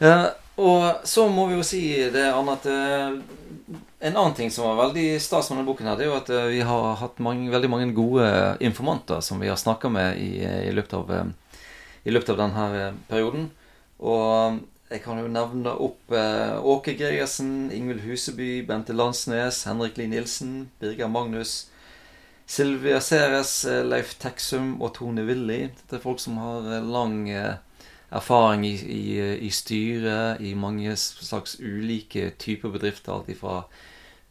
Uh, 0.00 0.28
og 0.60 1.06
så 1.08 1.26
må 1.32 1.46
vi 1.48 1.56
jo 1.58 1.66
si 1.66 1.82
det, 2.12 2.26
Anne, 2.30 2.56
at 2.58 2.66
uh, 2.68 3.78
en 4.00 4.16
annen 4.16 4.36
ting 4.36 4.52
som 4.52 4.68
var 4.68 4.80
veldig 4.86 5.06
stas 5.22 5.50
med 5.50 5.60
denne 5.60 5.68
boken, 5.68 5.90
her, 5.90 5.98
det 5.98 6.06
er 6.06 6.10
jo 6.10 6.18
at 6.18 6.32
vi 6.52 6.60
har 6.64 6.98
hatt 7.00 7.22
mange, 7.22 7.50
veldig 7.52 7.70
mange 7.72 7.92
gode 7.96 8.26
informanter 8.64 9.20
som 9.24 9.40
vi 9.42 9.50
har 9.50 9.60
snakka 9.60 9.90
med 9.92 10.20
i, 10.20 10.30
i, 10.44 10.72
løpet 10.72 10.96
av, 10.96 11.32
i 12.04 12.14
løpet 12.14 12.32
av 12.32 12.40
denne 12.40 12.92
perioden. 13.10 13.50
Og 14.00 14.62
jeg 14.90 15.04
kan 15.04 15.20
jo 15.22 15.28
nevne 15.30 15.72
opp 15.78 16.14
eh, 16.18 16.56
Åke 16.66 16.96
Gregersen, 16.98 17.70
Ingvild 17.70 18.02
Huseby, 18.02 18.64
Bente 18.66 18.96
Landsnes, 18.96 19.62
Henrik 19.68 20.00
Lie 20.00 20.10
Nilsen, 20.10 20.64
Birger 20.80 21.06
Magnus, 21.06 21.68
Silvia 22.50 22.98
Ceres, 23.00 23.52
eh, 23.64 23.84
Leif 23.86 24.16
Teksum 24.18 24.80
og 24.82 24.96
Tone 24.96 25.22
Willy. 25.28 25.68
Dette 25.68 26.00
er 26.00 26.02
folk 26.02 26.18
som 26.18 26.40
har 26.42 26.66
eh, 26.66 26.82
lang 26.82 27.28
eh, 27.30 27.60
erfaring 28.10 28.66
i, 28.66 28.74
i, 28.74 29.38
i 29.46 29.50
styret 29.54 30.40
i 30.42 30.54
mange 30.58 30.96
slags 30.98 31.56
ulike 31.60 32.30
typer 32.38 32.72
bedrifter. 32.74 33.14
Alt 33.14 33.38
fra 33.38 33.62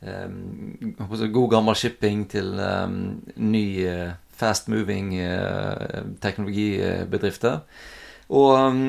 um, 0.01 0.95
god 1.31 1.51
gammel 1.51 1.75
shipping 1.75 2.25
til 2.31 2.59
um, 2.59 3.19
ny 3.36 3.65
uh, 3.88 4.09
fast 4.36 4.67
moving 4.71 5.13
uh, 5.19 6.03
teknologibedrifter. 6.21 7.62
Og 8.29 8.55
um, 8.59 8.88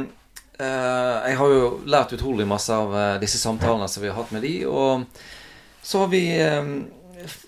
uh, 0.61 1.19
jeg 1.29 1.37
har 1.39 1.55
jo 1.55 1.75
lært 1.87 2.17
utrolig 2.19 2.49
masse 2.49 2.75
av 2.75 3.21
disse 3.23 3.39
samtalene 3.39 3.89
som 3.89 4.03
vi 4.03 4.11
har 4.11 4.19
hatt 4.19 4.35
med 4.35 4.47
de, 4.47 4.57
og 4.67 5.07
så 5.83 6.05
har 6.05 6.11
vi 6.13 6.25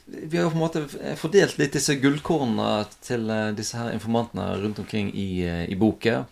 vi 0.06 0.36
har 0.36 0.50
på 0.50 0.58
en 0.58 0.60
måte 0.60 0.82
fordelt 1.16 1.56
litt 1.56 1.72
disse 1.72 1.94
gullkornene 1.96 2.84
til 3.00 3.30
disse 3.56 3.78
her 3.78 3.94
informantene 3.94 4.50
rundt 4.60 4.82
omkring 4.82 5.08
i, 5.16 5.46
i 5.72 5.76
boka. 5.80 6.26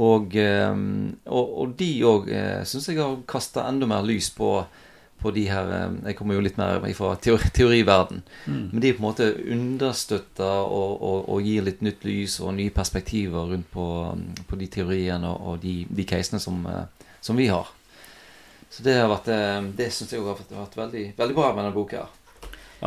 Og, 0.00 0.32
og, 0.32 1.48
og 1.60 1.72
de 1.76 1.88
òg 2.08 2.30
syns 2.64 2.86
jeg 2.88 2.96
har 2.96 3.18
kasta 3.28 3.66
enda 3.68 3.88
mer 3.90 4.06
lys 4.06 4.30
på 4.32 4.54
på 5.20 5.30
de 5.30 5.46
her 5.50 5.72
eh, 5.74 5.88
Jeg 6.08 6.18
kommer 6.18 6.36
jo 6.36 6.44
litt 6.44 6.58
mer 6.60 6.82
fra 6.96 7.14
teori, 7.20 7.50
teoriverden. 7.54 8.22
Mm. 8.46 8.62
Men 8.72 8.84
de 8.84 8.92
på 8.94 9.02
en 9.02 9.08
måte 9.08 9.28
understøtter 9.52 10.62
og, 10.64 10.94
og, 10.96 11.18
og, 11.28 11.42
gir 11.44 11.66
litt 11.66 11.82
nytt 11.84 12.06
lys 12.08 12.38
og 12.40 12.54
nye 12.56 12.72
perspektiver 12.74 13.52
rundt 13.52 13.68
på, 13.72 13.88
på 14.48 14.60
de 14.60 14.70
teoriene 14.72 15.28
og, 15.28 15.52
og 15.52 15.60
de, 15.64 15.82
de 15.88 16.08
casene 16.08 16.40
som, 16.42 16.62
eh, 16.66 17.12
som, 17.20 17.38
vi 17.38 17.50
har. 17.52 17.68
Så 18.70 18.86
det 18.86 18.96
har 19.00 19.10
vært 19.10 19.30
eh, 19.34 19.58
Det 19.76 19.90
syns 19.92 20.14
jeg 20.14 20.22
har 20.22 20.32
vært, 20.32 20.56
vært 20.56 20.80
veldig, 20.84 21.06
veldig, 21.20 21.36
bra 21.36 21.52
med 21.52 21.64
denne 21.64 21.76
boka. 21.76 22.06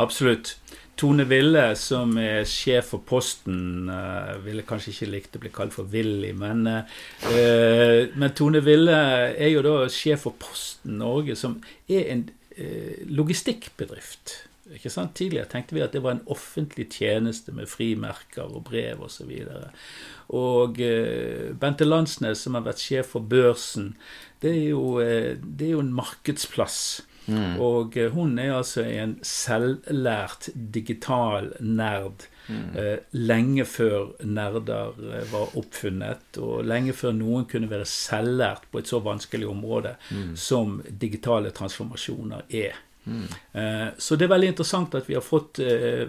Absolutt. 0.00 0.56
Tone 0.96 1.24
Ville, 1.26 1.62
som 1.78 2.14
er 2.20 2.44
sjef 2.46 2.92
for 2.92 3.02
Posten, 3.06 3.90
uh, 3.90 4.36
ville 4.44 4.62
kanskje 4.66 4.92
ikke 4.92 5.10
likt 5.10 5.36
å 5.36 5.42
bli 5.42 5.50
kalt 5.54 5.74
for 5.74 5.90
Willy, 5.90 6.30
men, 6.38 6.62
uh, 6.70 8.12
men 8.14 8.34
Tone 8.38 8.62
Ville 8.64 8.94
er 9.34 9.50
jo 9.50 9.64
da 9.66 9.76
sjef 9.90 10.22
for 10.28 10.38
Posten 10.38 11.00
Norge, 11.02 11.34
som 11.38 11.56
er 11.90 12.10
en 12.14 12.26
uh, 12.30 13.00
logistikkbedrift. 13.10 14.36
Ikke 14.74 14.92
sant? 14.92 15.16
Tidligere 15.18 15.50
tenkte 15.50 15.76
vi 15.76 15.82
at 15.84 15.92
det 15.92 16.02
var 16.04 16.14
en 16.14 16.22
offentlig 16.32 16.86
tjeneste 16.94 17.52
med 17.52 17.68
frimerker 17.68 18.46
og 18.46 18.62
brev 18.70 19.02
osv. 19.04 19.32
Og, 19.34 19.50
så 19.50 20.38
og 20.38 20.78
Bente 21.60 21.84
Landsnes, 21.84 22.40
som 22.40 22.56
har 22.56 22.64
vært 22.64 22.80
sjef 22.80 23.10
for 23.12 23.26
Børsen, 23.28 23.92
det 24.40 24.54
er 24.54 24.70
jo, 24.70 25.02
det 25.02 25.68
er 25.68 25.74
jo 25.74 25.82
en 25.84 25.92
markedsplass. 25.94 27.04
Mm. 27.26 27.60
Og 27.62 27.96
eh, 27.96 28.12
hun 28.12 28.38
er 28.38 28.54
altså 28.58 28.84
en 28.84 29.16
selvlært 29.24 30.50
digital 30.54 31.52
nerd. 31.60 32.26
Mm. 32.48 32.76
Eh, 32.76 32.96
lenge 33.16 33.64
før 33.64 34.10
nerder 34.24 34.98
eh, 35.00 35.26
var 35.32 35.54
oppfunnet, 35.56 36.38
og 36.38 36.64
lenge 36.68 36.92
før 36.96 37.14
noen 37.16 37.48
kunne 37.50 37.70
være 37.70 37.88
selvlært 37.88 38.68
på 38.70 38.82
et 38.82 38.90
så 38.90 39.00
vanskelig 39.04 39.48
område 39.48 39.96
mm. 40.10 40.34
som 40.36 40.80
digitale 40.88 41.54
transformasjoner 41.56 42.44
er. 42.52 42.82
Mm. 43.04 43.92
Så 43.98 44.16
det 44.16 44.24
er 44.26 44.32
veldig 44.32 44.48
interessant 44.54 44.94
at 44.96 45.08
vi 45.10 45.16
har 45.16 45.24
fått 45.24 45.60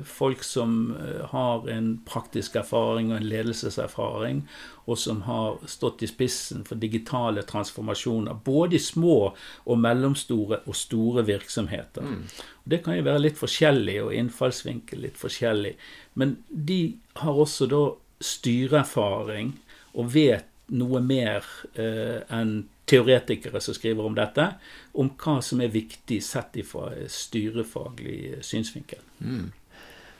folk 0.08 0.44
som 0.48 0.96
har 1.32 1.68
en 1.70 1.90
praktisk 2.08 2.56
erfaring 2.62 3.12
og 3.12 3.18
en 3.20 3.28
ledelseserfaring, 3.30 4.40
og 4.86 5.00
som 5.02 5.22
har 5.26 5.58
stått 5.70 6.04
i 6.06 6.10
spissen 6.10 6.64
for 6.66 6.80
digitale 6.80 7.44
transformasjoner. 7.48 8.38
Både 8.46 8.78
i 8.78 8.84
små 8.84 9.18
og 9.34 9.80
mellomstore 9.82 10.62
og 10.66 10.78
store 10.78 11.26
virksomheter. 11.26 12.06
Mm. 12.06 12.24
Det 12.64 12.82
kan 12.86 12.98
jo 12.98 13.06
være 13.06 13.24
litt 13.26 13.40
forskjellig, 13.40 13.98
og 14.06 14.14
innfallsvinkel 14.16 15.04
litt 15.08 15.18
forskjellig. 15.20 15.76
Men 16.22 16.38
de 16.50 16.80
har 17.22 17.42
også 17.46 17.70
da 17.72 17.84
styreerfaring 18.24 19.56
og 19.96 20.14
vet 20.14 20.52
noe 20.76 21.02
mer 21.04 21.46
eh, 21.78 22.22
enn 22.34 22.64
teoretikere 22.86 23.62
som 23.62 23.76
skriver 23.76 24.06
om 24.06 24.16
dette, 24.18 24.48
om 24.94 25.12
hva 25.20 25.40
som 25.44 25.62
er 25.62 25.74
viktig 25.74 26.22
sett 26.24 26.58
ifra 26.62 26.92
styrefaglig 27.12 28.44
synsvinkel. 28.46 29.02
Mm. 29.20 29.52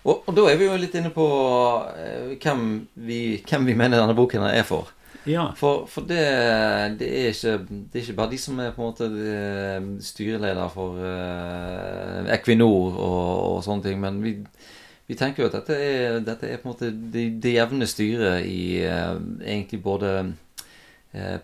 Og, 0.06 0.22
og, 0.28 0.36
da 0.38 0.46
er 0.52 0.60
vi 0.60 0.68
jo 0.68 0.78
litt 0.78 0.96
inne 0.98 1.10
på 1.14 1.26
eh, 1.98 2.36
hvem, 2.38 2.68
vi, 3.08 3.20
hvem, 3.42 3.66
vi, 3.66 3.78
mener 3.78 4.02
denne 4.02 4.18
boken 4.18 4.46
er 4.52 4.66
for. 4.68 4.92
Ja. 5.26 5.48
For, 5.58 5.88
for 5.90 6.06
det, 6.06 6.22
det, 7.00 7.08
er 7.10 7.32
ikke, 7.32 7.56
det, 7.66 7.96
er 7.96 8.04
ikke, 8.04 8.18
bare 8.20 8.34
de 8.36 8.40
som 8.42 8.60
er 8.62 8.76
på 8.76 8.84
en 8.84 8.92
måte 8.92 9.08
eh, 9.10 9.88
styreleder 10.06 10.70
for 10.70 11.00
uh, 11.02 12.30
Equinor 12.36 12.94
og, 12.94 13.30
og, 13.56 13.64
sånne 13.66 13.88
ting. 13.88 13.98
Men 14.04 14.22
vi, 14.22 14.36
vi 15.10 15.18
tenker 15.18 15.42
jo 15.42 15.50
at 15.50 15.58
dette 15.58 15.80
er, 15.82 16.20
dette 16.28 16.52
er 16.52 16.62
på 16.62 16.70
en 16.70 16.76
måte 16.76 16.92
det, 16.94 17.26
det 17.42 17.56
jevne 17.56 17.90
styret 17.90 18.46
i 18.46 18.84
uh, 18.86 19.18
egentlig 19.42 19.82
både 19.82 20.14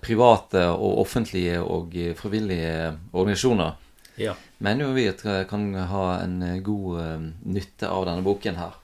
private 0.03 0.65
og 0.73 0.99
offentlige 1.05 1.61
og 1.63 1.95
frivillige 2.19 2.91
organisasjoner. 3.13 3.77
Ja. 4.19 4.35
Mener 4.59 4.89
jo 4.89 4.95
vi 4.97 5.07
at 5.07 5.23
vi 5.25 5.37
kan 5.49 5.69
ha 5.73 6.05
en 6.21 6.41
eh, 6.43 6.59
god 6.65 7.31
nytte 7.47 7.89
av 7.89 8.05
denne 8.09 8.25
boken 8.25 8.59
her. 8.59 8.77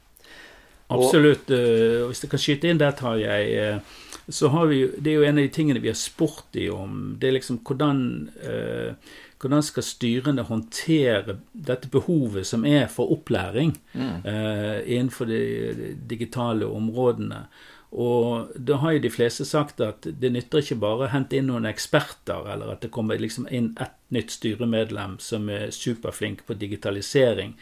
Absolutt. 0.87 1.51
Og, 1.51 2.07
hvis 2.07 2.23
jeg 2.23 2.31
kan 2.31 2.41
skyte 2.41 2.69
inn 2.71 2.79
der, 2.79 2.95
tar 2.95 3.17
jeg 3.19 3.81
så 4.29 4.49
har 4.51 4.65
vi 4.67 4.81
Det 4.99 5.11
er 5.11 5.15
jo 5.15 5.23
en 5.23 5.37
av 5.39 5.45
de 5.45 5.53
tingene 5.55 5.79
vi 5.79 5.91
har 5.91 5.99
spurt 5.99 6.49
dem 6.51 6.73
om. 6.75 6.95
Det 7.19 7.29
er 7.29 7.37
liksom 7.37 7.61
hvordan 7.63 8.01
eh, 8.43 9.13
hvordan 9.37 9.63
skal 9.63 9.85
styrene 9.85 10.45
håndtere 10.47 11.37
dette 11.53 11.89
behovet 11.93 12.47
som 12.49 12.65
er 12.65 12.87
for 12.89 13.11
opplæring 13.13 13.75
mm. 13.93 14.25
eh, 14.25 14.77
innenfor 14.95 15.29
de 15.29 15.95
digitale 16.09 16.65
områdene. 16.65 17.45
Og 17.91 18.51
da 18.59 18.81
har 18.81 18.97
jo 18.97 19.03
de 19.05 19.11
fleste 19.11 19.45
sagt 19.47 19.79
at 19.83 20.03
det 20.19 20.31
nytter 20.33 20.59
ikke 20.59 20.79
bare 20.81 21.05
å 21.05 21.11
hente 21.13 21.37
inn 21.39 21.47
noen 21.47 21.67
eksperter, 21.69 22.49
eller 22.51 22.73
at 22.73 22.83
det 22.83 22.91
kommer 22.91 23.19
liksom 23.19 23.47
inn 23.47 23.71
ett 23.79 23.95
nytt 24.11 24.33
styremedlem 24.35 25.17
som 25.23 25.47
er 25.51 25.71
superflink 25.71 26.43
på 26.47 26.57
digitalisering. 26.59 27.55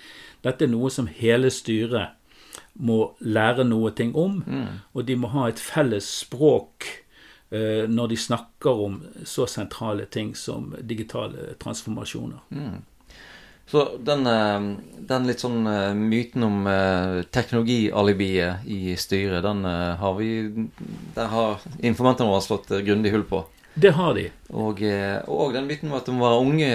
Dette 0.46 0.66
er 0.66 0.74
noe 0.74 0.90
som 0.94 1.10
hele 1.10 1.52
styret 1.54 2.18
må 2.74 3.16
lære 3.22 3.68
noe 3.68 3.92
ting 3.96 4.16
om, 4.18 4.42
mm. 4.46 4.82
og 4.94 5.06
de 5.08 5.16
må 5.20 5.30
ha 5.36 5.48
et 5.50 5.62
felles 5.62 6.08
språk 6.26 6.90
uh, 7.54 7.86
når 7.88 8.12
de 8.12 8.20
snakker 8.26 8.84
om 8.88 9.00
så 9.24 9.46
sentrale 9.50 10.10
ting 10.12 10.34
som 10.36 10.74
digitale 10.82 11.54
transformasjoner. 11.62 12.42
Mm. 12.50 12.84
Så 13.66 13.82
denne 14.06 14.34
eh, 14.56 14.66
den, 15.10 15.28
litt 15.30 15.42
sånn 15.44 15.66
uh, 15.68 15.96
myten 15.98 16.46
om 16.46 16.68
uh, 16.68 17.24
teknologialibiet 17.34 18.66
i 18.70 18.96
styret, 19.00 19.44
den 19.46 19.66
har 19.66 20.16
vi 20.18 20.30
Der 21.16 21.30
har 21.32 21.66
informantene 21.80 22.30
våre 22.30 22.44
slått 22.44 22.72
grundig 22.86 23.14
hull 23.14 23.26
på. 23.28 23.44
Det 23.76 23.92
har 23.98 24.14
de. 24.16 24.30
Og, 24.56 24.80
og 25.28 25.52
den 25.52 25.68
myten 25.68 25.90
om 25.90 25.98
at 25.98 26.08
det 26.08 26.16
være 26.16 26.44
unge, 26.46 26.70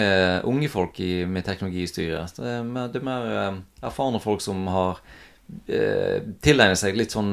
unge 0.45 0.69
folk 0.69 1.01
i, 1.01 1.25
med 1.25 1.47
teknologi 1.47 1.87
i 1.87 1.89
styret. 1.89 2.37
Det 2.37 2.51
er, 2.59 2.67
mer, 2.67 2.91
det 2.93 3.01
er 3.01 3.07
mer 3.07 3.31
erfarne 3.81 4.21
folk 4.21 4.45
som 4.45 4.67
har 4.69 5.01
tilegnet 6.45 6.79
seg 6.79 6.99
litt 7.01 7.15
sånn 7.17 7.33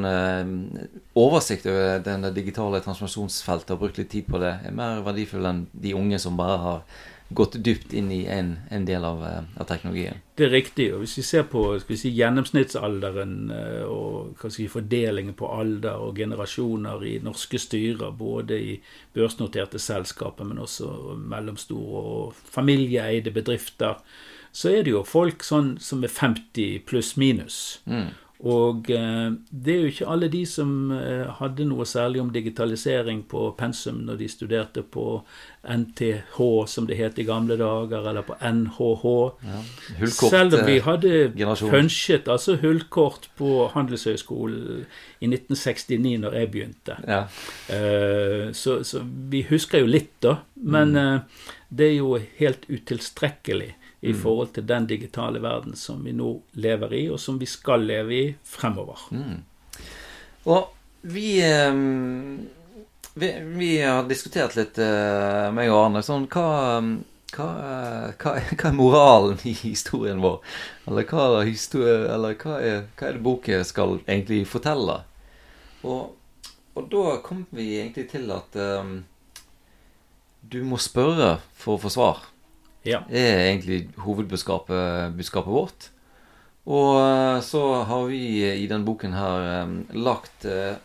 oversikt 1.20 1.68
over 1.70 2.00
det 2.02 2.32
digitale 2.34 2.80
transformasjonsfeltet 2.82 3.76
og 3.76 3.84
brukt 3.84 4.00
litt 4.00 4.10
tid 4.16 4.32
på 4.32 4.40
det. 4.42 4.56
Er 4.66 4.80
mer 4.80 5.04
verdifull 5.06 5.46
enn 5.52 5.66
de 5.76 5.94
unge 6.00 6.22
som 6.24 6.40
bare 6.40 6.58
har 6.64 6.82
gått 7.30 7.64
dypt 7.64 7.94
inn 7.94 8.12
i 8.12 8.26
en, 8.26 8.56
en 8.70 8.86
del 8.86 9.06
av, 9.06 9.24
eh, 9.26 9.44
av, 9.58 9.66
teknologien. 9.68 10.22
Det 10.36 10.46
er 10.46 10.54
riktig. 10.54 10.88
og 10.94 11.04
Hvis 11.04 11.18
vi 11.18 11.24
ser 11.28 11.44
på 11.52 11.64
vi 11.88 11.98
si, 12.00 12.12
gjennomsnittsalderen 12.16 13.36
eh, 13.52 13.84
og 13.84 14.46
si, 14.54 14.68
fordelingen 14.72 15.36
på 15.38 15.50
alder 15.52 16.00
og 16.04 16.16
generasjoner 16.22 17.04
i 17.04 17.18
norske 17.24 17.60
styrer, 17.60 18.16
både 18.16 18.60
i 18.60 18.78
børsnoterte 19.16 19.80
selskaper, 19.80 20.48
men 20.48 20.64
også 20.64 21.18
mellomstore 21.18 22.06
og 22.14 22.40
familieeide 22.56 23.34
bedrifter, 23.36 24.00
så 24.52 24.72
er 24.72 24.86
det 24.86 24.96
jo 24.96 25.04
folk 25.06 25.44
sånn 25.46 25.76
som 25.84 26.06
er 26.08 26.14
50 26.14 26.86
pluss 26.88 27.16
minus. 27.20 27.82
Mm. 27.86 28.16
Og 28.46 28.92
eh, 28.94 29.32
det 29.50 29.74
er 29.74 29.80
jo 29.82 29.92
ikke 29.92 30.10
alle 30.14 30.28
de 30.30 30.44
som 30.46 30.92
eh, 30.94 31.26
hadde 31.40 31.66
noe 31.66 31.88
særlig 31.90 32.22
om 32.22 32.30
digitalisering 32.34 33.24
på 33.30 33.48
pensum 33.58 34.04
når 34.06 34.20
de 34.20 34.28
studerte 34.30 34.84
på 34.86 35.06
NTH, 35.66 36.38
som 36.70 36.86
det 36.88 37.00
het 37.00 37.18
i 37.18 37.26
gamle 37.28 37.58
dager, 37.58 38.06
eller 38.06 38.28
på 38.28 38.38
NHH. 38.38 39.08
Ja, 39.48 39.64
Selv 40.14 40.60
om 40.60 40.68
vi 40.70 40.78
hadde 40.86 41.16
generasjon. 41.34 41.74
punchet 41.74 42.30
altså 42.30 42.60
hullkort 42.62 43.28
på 43.42 43.72
Handelshøyskolen 43.74 44.86
i 45.20 45.32
1969, 45.32 46.14
når 46.22 46.38
jeg 46.38 46.52
begynte. 46.54 47.00
Ja. 47.08 47.24
Eh, 47.74 48.54
så, 48.54 48.84
så, 48.86 49.02
vi 49.02 49.48
husker 49.50 49.82
jo 49.82 49.90
litt, 49.90 50.14
da. 50.22 50.38
Men 50.62 50.94
mm. 50.94 51.44
det 51.74 51.90
er 51.90 51.98
jo 51.98 52.14
helt 52.38 52.70
utilstrekkelig 52.70 53.74
i 54.02 54.12
mm. 54.14 54.22
forhold 54.22 54.54
til 54.54 54.68
den 54.68 54.88
digitale 54.88 55.42
verden 55.42 55.76
som 55.76 56.04
vi 56.06 56.14
nå 56.14 56.36
lever 56.62 56.94
i, 56.94 57.04
og 57.10 57.20
som 57.20 57.40
vi 57.42 57.50
skal 57.50 57.86
leve 57.88 58.14
i 58.14 58.26
fremover. 58.46 59.08
Mm. 59.12 59.42
Og 60.54 60.68
vi, 61.02 61.42
ehm, 61.42 62.48
vi, 63.14 63.32
vi 63.58 63.72
har 63.82 64.06
diskutert 64.10 64.56
litt, 64.58 64.78
uh, 64.78 65.50
meg 65.56 65.72
og 65.72 65.80
Arne, 65.82 66.04
sånn 66.06 66.28
hva, 66.30 66.46
hva, 67.34 67.50
hva, 68.22 68.36
hva, 68.54 68.70
er 68.70 68.78
moralen 68.78 69.42
i 69.50 69.56
historien 69.58 70.22
vår? 70.22 70.40
Eller 70.86 71.10
hva, 71.10 71.42
historie, 71.48 71.98
eller 72.14 72.38
hva, 72.38 72.62
er, 72.62 72.88
hva 73.00 73.10
er 73.10 73.18
det 73.18 73.26
boken 73.26 73.66
skal 73.68 74.00
egentlig 74.06 74.44
fortelle? 74.50 75.02
Og, 75.88 76.14
og 76.78 76.90
da 76.94 77.20
kom 77.26 77.48
vi 77.50 77.74
egentlig 77.82 78.12
til 78.14 78.30
at 78.36 78.62
um, 78.62 79.00
du 80.42 80.62
må 80.64 80.78
spørre 80.82 81.38
for 81.58 81.76
å 81.76 81.82
få 81.82 81.92
svar. 81.98 82.26
Ja. 82.88 83.04
er 83.10 83.44
egentlig 83.52 83.84
hovedbudskapet 84.06 85.54
vårt. 85.54 85.90
Og 86.68 86.98
eh, 87.00 87.40
så 87.48 87.64
har 87.88 88.10
vi 88.10 88.22
i 88.50 88.68
denne 88.68 88.84
boken 88.88 89.14
her 89.16 89.46
eh, 89.54 89.76
lagt 89.96 90.46
eh, 90.46 90.76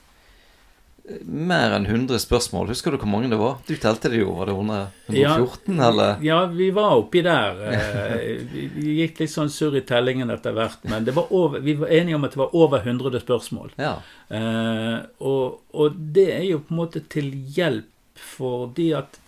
mer 1.27 1.73
enn 1.75 1.87
100 1.89 2.21
spørsmål. 2.23 2.69
Husker 2.71 2.95
du 2.95 3.01
hvor 3.03 3.11
mange 3.11 3.31
det 3.33 3.39
var? 3.41 3.57
Du 3.67 3.75
telte 3.75 4.11
det 4.13 4.21
jo. 4.21 4.31
Var 4.39 4.47
det 4.47 4.55
100, 4.55 4.77
114, 5.09 5.81
eller? 5.89 6.23
Ja, 6.23 6.45
vi 6.47 6.71
var 6.71 6.95
oppi 7.01 7.25
der. 7.27 7.59
Eh, 7.75 8.45
Vi, 8.53 8.95
gikk 9.01 9.19
litt 9.25 9.33
sånn 9.35 9.51
surr 9.51 9.81
i 9.81 9.85
tellingen 9.89 10.31
etter 10.31 10.55
hvert. 10.55 10.79
Men 10.87 11.07
det 11.09 11.17
var 11.17 11.33
over, 11.35 11.59
vi 11.65 11.75
var 11.81 11.91
enige 11.91 12.19
om 12.21 12.29
at 12.29 12.37
det 12.37 12.43
var 12.45 12.55
over 12.55 12.87
100 12.87 13.19
spørsmål. 13.25 13.75
Ja. 13.83 13.97
Eh, 14.31 14.99
og, 15.27 15.59
og 15.75 15.99
det 16.15 16.29
er 16.37 16.47
jo 16.53 16.63
på 16.63 16.77
en 16.77 16.83
måte 16.85 17.03
til 17.13 17.33
hjelp 17.57 17.89
fordi 18.23 18.93
at 18.95 19.19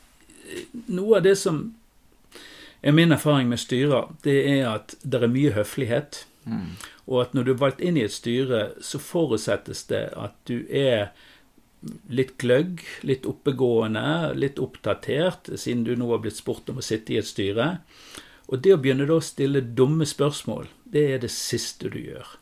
eh, 0.46 0.68
noe 0.94 1.18
av 1.18 1.26
det 1.26 1.34
som 1.40 1.64
min 2.92 3.12
erfaring 3.12 3.48
med 3.48 3.62
styrer, 3.62 4.10
det 4.26 4.36
er 4.58 4.66
at 4.68 4.96
det 5.00 5.22
er 5.22 5.32
mye 5.32 5.54
høflighet. 5.56 6.26
Og 7.06 7.20
at 7.22 7.34
når 7.36 7.46
du 7.46 7.52
er 7.54 7.60
valgt 7.62 7.80
inn 7.80 7.96
i 7.96 8.04
et 8.04 8.12
styre, 8.12 8.74
så 8.80 9.00
forutsettes 9.00 9.86
det 9.88 10.10
at 10.16 10.36
du 10.48 10.66
er 10.68 11.14
litt 12.08 12.36
gløgg, 12.40 12.80
litt 13.04 13.26
oppegående, 13.28 14.32
litt 14.36 14.60
oppdatert, 14.62 15.50
siden 15.60 15.84
du 15.84 15.94
nå 15.96 16.08
har 16.12 16.22
blitt 16.24 16.40
spurt 16.40 16.68
om 16.72 16.80
å 16.80 16.84
sitte 16.84 17.14
i 17.14 17.20
et 17.20 17.28
styre. 17.28 17.68
Og 18.48 18.60
det 18.64 18.74
å 18.74 18.80
begynne 18.80 19.08
da 19.08 19.18
å 19.18 19.24
stille 19.24 19.64
dumme 19.64 20.08
spørsmål, 20.08 20.68
det 20.84 21.04
er 21.12 21.22
det 21.24 21.32
siste 21.32 21.92
du 21.92 22.00
gjør. 22.00 22.36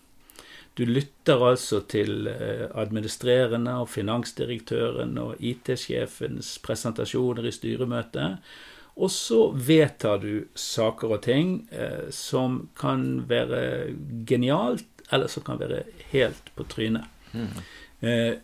Du 0.75 0.87
lytter 0.88 1.42
altså 1.44 1.82
til 1.84 2.26
eh, 2.30 2.64
administrerende 2.80 3.75
og 3.82 3.90
finansdirektøren 3.92 5.18
og 5.20 5.42
IT-sjefens 5.44 6.54
presentasjoner 6.64 7.50
i 7.50 7.52
styremøtet. 7.52 8.54
Og 8.96 9.11
så 9.11 9.40
vedtar 9.56 10.20
du 10.20 10.49
saker 10.58 11.16
og 11.16 11.22
ting 11.25 11.52
eh, 11.72 12.08
som 12.12 12.68
kan 12.78 13.25
være 13.28 13.94
genialt, 14.28 14.88
eller 15.12 15.30
som 15.32 15.44
kan 15.46 15.61
være 15.61 15.84
helt 16.12 16.52
på 16.56 16.66
trynet. 16.68 17.08
Eh, 18.00 18.34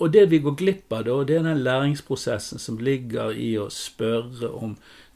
og 0.00 0.10
det 0.10 0.26
vi 0.32 0.40
går 0.42 0.56
glipp 0.58 0.92
av 0.92 1.04
da, 1.06 1.20
det 1.26 1.36
er 1.38 1.46
den 1.46 1.62
læringsprosessen 1.62 2.62
som 2.62 2.80
ligger 2.82 3.36
i 3.36 3.54
å 3.60 3.68
spørre 3.72 4.50
om 4.50 4.74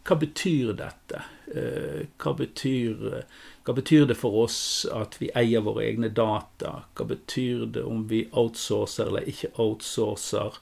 hva 0.08 0.16
betyr 0.20 0.72
dette? 0.78 1.25
Eh, 1.52 2.04
hva 2.20 2.34
betyr, 2.37 3.25
hva 3.68 3.75
betyr 3.76 4.06
det 4.08 4.14
for 4.16 4.32
oss 4.46 4.87
at 4.96 5.18
vi 5.20 5.26
eier 5.37 5.60
våre 5.60 5.82
egne 5.84 6.08
data? 6.08 6.70
Hva 6.96 7.04
betyr 7.10 7.66
det 7.75 7.82
om 7.84 8.06
vi 8.08 8.22
outsourcer 8.32 9.10
eller 9.10 9.28
ikke 9.28 9.50
outsourcer 9.60 10.56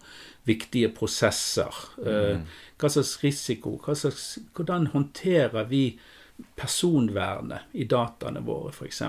viktige 0.50 0.90
prosesser? 0.90 1.70
Mm. 2.02 2.42
Hva 2.74 2.90
slags 2.90 3.12
risiko? 3.22 3.76
Hva 3.78 3.94
slags, 3.94 4.24
hvordan 4.58 4.88
håndterer 4.90 5.70
vi 5.70 5.84
personvernet 6.58 7.78
i 7.78 7.86
dataene 7.86 8.42
våre, 8.42 8.74
f.eks.? 8.74 9.04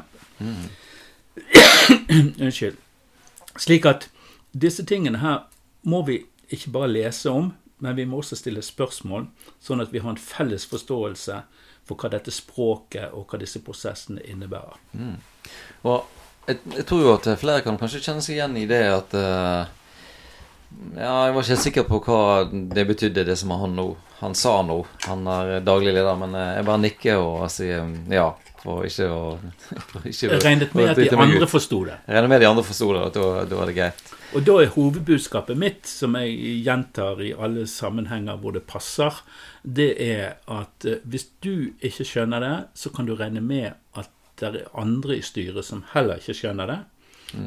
Unnskyld. 2.46 2.78
Slik 3.58 3.90
at 3.90 4.12
disse 4.54 4.86
tingene 4.86 5.26
her 5.26 5.48
må 5.90 6.04
vi 6.06 6.20
ikke 6.54 6.76
bare 6.78 6.94
lese 6.94 7.34
om, 7.34 7.56
men 7.82 7.98
vi 7.98 8.06
må 8.06 8.22
også 8.22 8.38
stille 8.38 8.62
spørsmål, 8.62 9.26
sånn 9.58 9.82
at 9.82 9.90
vi 9.90 10.06
har 10.06 10.14
en 10.14 10.22
felles 10.22 10.70
forståelse 10.70 11.42
for 11.88 12.00
hva 12.00 12.12
dette 12.14 12.34
språket 12.34 13.16
og 13.16 13.28
hva 13.30 13.40
disse 13.42 13.62
prosessene 13.64 14.24
innebærer. 14.28 14.80
Og 15.88 16.04
jeg, 16.48 16.60
jeg 16.76 16.86
tror 16.88 17.04
jo 17.04 17.14
at 17.16 17.30
flere 17.40 17.64
kan 17.66 17.80
kanskje 17.80 18.04
kjenne 18.06 18.24
seg 18.24 18.38
igjen 18.38 18.58
i 18.60 18.68
det 18.70 18.84
at 18.92 19.18
uh, 19.18 19.74
Ja, 20.98 21.26
jeg 21.26 21.34
var 21.34 21.42
ikke 21.42 21.54
helt 21.54 21.64
sikker 21.64 21.88
på 21.88 22.02
hva 22.04 22.22
det 22.52 22.84
betydde, 22.88 23.26
det 23.28 23.38
som 23.40 23.54
han 23.56 23.76
nå 23.78 23.88
Han 24.20 24.34
sa 24.36 24.62
noe. 24.66 24.86
Han 25.06 25.28
er 25.30 25.60
daglig 25.62 25.94
leder, 25.94 26.16
men 26.18 26.34
eh, 26.36 26.56
jeg 26.58 26.66
bare 26.66 26.82
nikker 26.84 27.20
og 27.22 27.48
sier 27.54 27.86
ja. 28.12 28.32
For 28.58 28.84
ikke 28.88 29.06
å 29.14 29.20
for 29.92 30.08
ikke 30.10 30.28
å- 30.28 30.32
Jeg 30.34 30.42
regnet 30.44 30.74
med 30.76 30.90
at 30.90 30.98
de 30.98 31.10
andre 31.22 31.48
forsto 31.48 31.84
det. 31.86 32.00
Jeg 32.08 32.16
regner 32.18 32.32
med 32.32 32.42
de 32.42 32.48
andre 32.50 32.64
forsto 32.66 32.88
det. 32.96 33.02
og 33.06 33.14
Da, 33.14 33.28
da 33.46 33.60
var 33.60 33.70
det 33.70 33.76
greit. 33.78 34.02
Og 34.36 34.44
da 34.44 34.56
er 34.64 34.72
hovedbudskapet 34.74 35.56
mitt, 35.62 35.86
som 35.88 36.18
jeg 36.20 36.64
gjentar 36.66 37.22
i 37.24 37.30
alle 37.38 37.64
sammenhenger 37.70 38.42
hvor 38.42 38.52
det 38.58 38.66
passer, 38.68 39.22
det 39.64 39.92
er 40.04 40.34
at 40.52 40.86
eh, 40.90 40.98
hvis 41.06 41.28
du 41.46 41.54
ikke 41.80 42.04
skjønner 42.10 42.44
det, 42.44 42.56
så 42.76 42.90
kan 42.96 43.06
du 43.08 43.14
regne 43.16 43.40
med 43.46 43.70
at 43.96 44.10
det 44.42 44.50
er 44.50 44.68
andre 44.78 45.16
i 45.18 45.24
styret 45.26 45.64
som 45.66 45.86
heller 45.94 46.20
ikke 46.20 46.36
skjønner 46.42 46.68
det. 46.74 46.80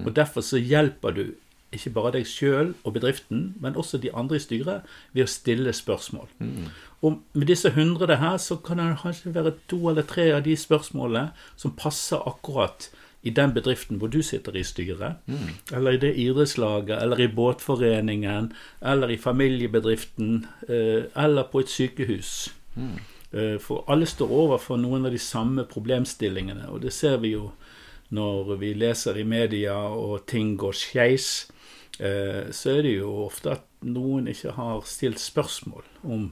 Og 0.07 0.11
derfor 0.17 0.43
så 0.47 0.59
hjelper 0.63 1.15
du 1.17 1.25
ikke 1.73 1.93
bare 1.95 2.13
deg 2.19 2.27
sjøl 2.27 2.73
og 2.85 2.95
bedriften, 2.95 3.55
men 3.61 3.77
også 3.79 4.01
de 4.03 4.13
andre 4.15 4.37
i 4.37 4.43
styret 4.43 4.89
ved 5.13 5.25
å 5.25 5.31
stille 5.31 5.73
spørsmål. 5.77 6.29
Og 7.03 7.21
med 7.33 7.47
disse 7.47 7.71
hundrede 7.71 8.17
her, 8.17 8.37
så 8.37 8.57
kan 8.57 8.79
det 8.79 8.99
kanskje 9.03 9.35
være 9.35 9.55
to 9.69 9.89
eller 9.89 10.03
tre 10.03 10.33
av 10.35 10.43
de 10.45 10.57
spørsmålene 10.57 11.31
som 11.57 11.77
passer 11.77 12.21
akkurat 12.29 12.91
i 13.23 13.31
den 13.31 13.53
bedriften 13.53 14.01
hvor 14.01 14.09
du 14.09 14.23
sitter 14.23 14.57
i 14.57 14.65
styret, 14.65 15.21
eller 15.73 15.93
i 15.93 16.01
det 16.01 16.15
idrettslaget, 16.17 17.03
eller 17.03 17.21
i 17.21 17.29
båtforeningen, 17.29 18.53
eller 18.81 19.09
i 19.09 19.17
familiebedriften, 19.17 20.47
eh, 20.69 21.05
eller 21.17 21.43
på 21.53 21.61
et 21.61 21.69
sykehus. 21.69 22.55
Mm. 22.75 22.99
For 23.63 23.85
alle 23.87 24.07
står 24.11 24.27
overfor 24.27 24.77
noen 24.77 25.05
av 25.07 25.13
de 25.15 25.19
samme 25.19 25.63
problemstillingene, 25.65 26.67
og 26.69 26.81
det 26.83 26.91
ser 26.93 27.21
vi 27.23 27.37
jo 27.37 27.53
når 28.11 28.57
vi 28.59 28.73
leser 28.75 29.21
i 29.21 29.25
media 29.25 29.77
og 29.95 30.27
ting 30.27 30.57
går 30.59 30.75
skeis. 30.75 31.29
Eh, 32.01 32.51
Så 32.57 32.77
er 32.77 32.83
det 32.87 32.97
jo 32.97 33.13
ofte 33.27 33.57
at 33.59 33.67
noen 33.87 34.29
ikke 34.33 34.57
har 34.57 34.85
stilt 34.89 35.21
spørsmål 35.23 35.85
om 36.05 36.31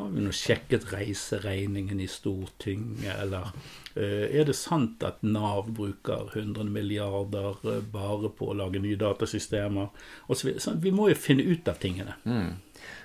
har 0.00 0.08
vi 0.08 0.22
nå 0.24 0.30
sjekket 0.32 0.86
reiseregningen 0.94 2.00
i 2.00 2.06
Stortinget, 2.08 3.20
eller 3.20 3.50
eh, 3.94 4.32
er 4.32 4.44
det 4.48 4.56
sant 4.56 5.02
at 5.04 5.20
Nav 5.26 5.68
bruker 5.76 6.30
100 6.32 6.64
milliarder 6.72 7.58
eh, 7.68 7.82
bare 7.92 8.30
på 8.36 8.48
å 8.48 8.56
lage 8.56 8.80
nye 8.80 8.96
datasystemer? 9.00 9.90
Og 10.28 10.36
så 10.38 10.46
videre. 10.48 10.64
Sånn, 10.64 10.80
vi 10.80 10.92
må 10.94 11.10
jo 11.10 11.16
finne 11.20 11.44
ut 11.44 11.68
av 11.68 11.76
tingene. 11.82 12.14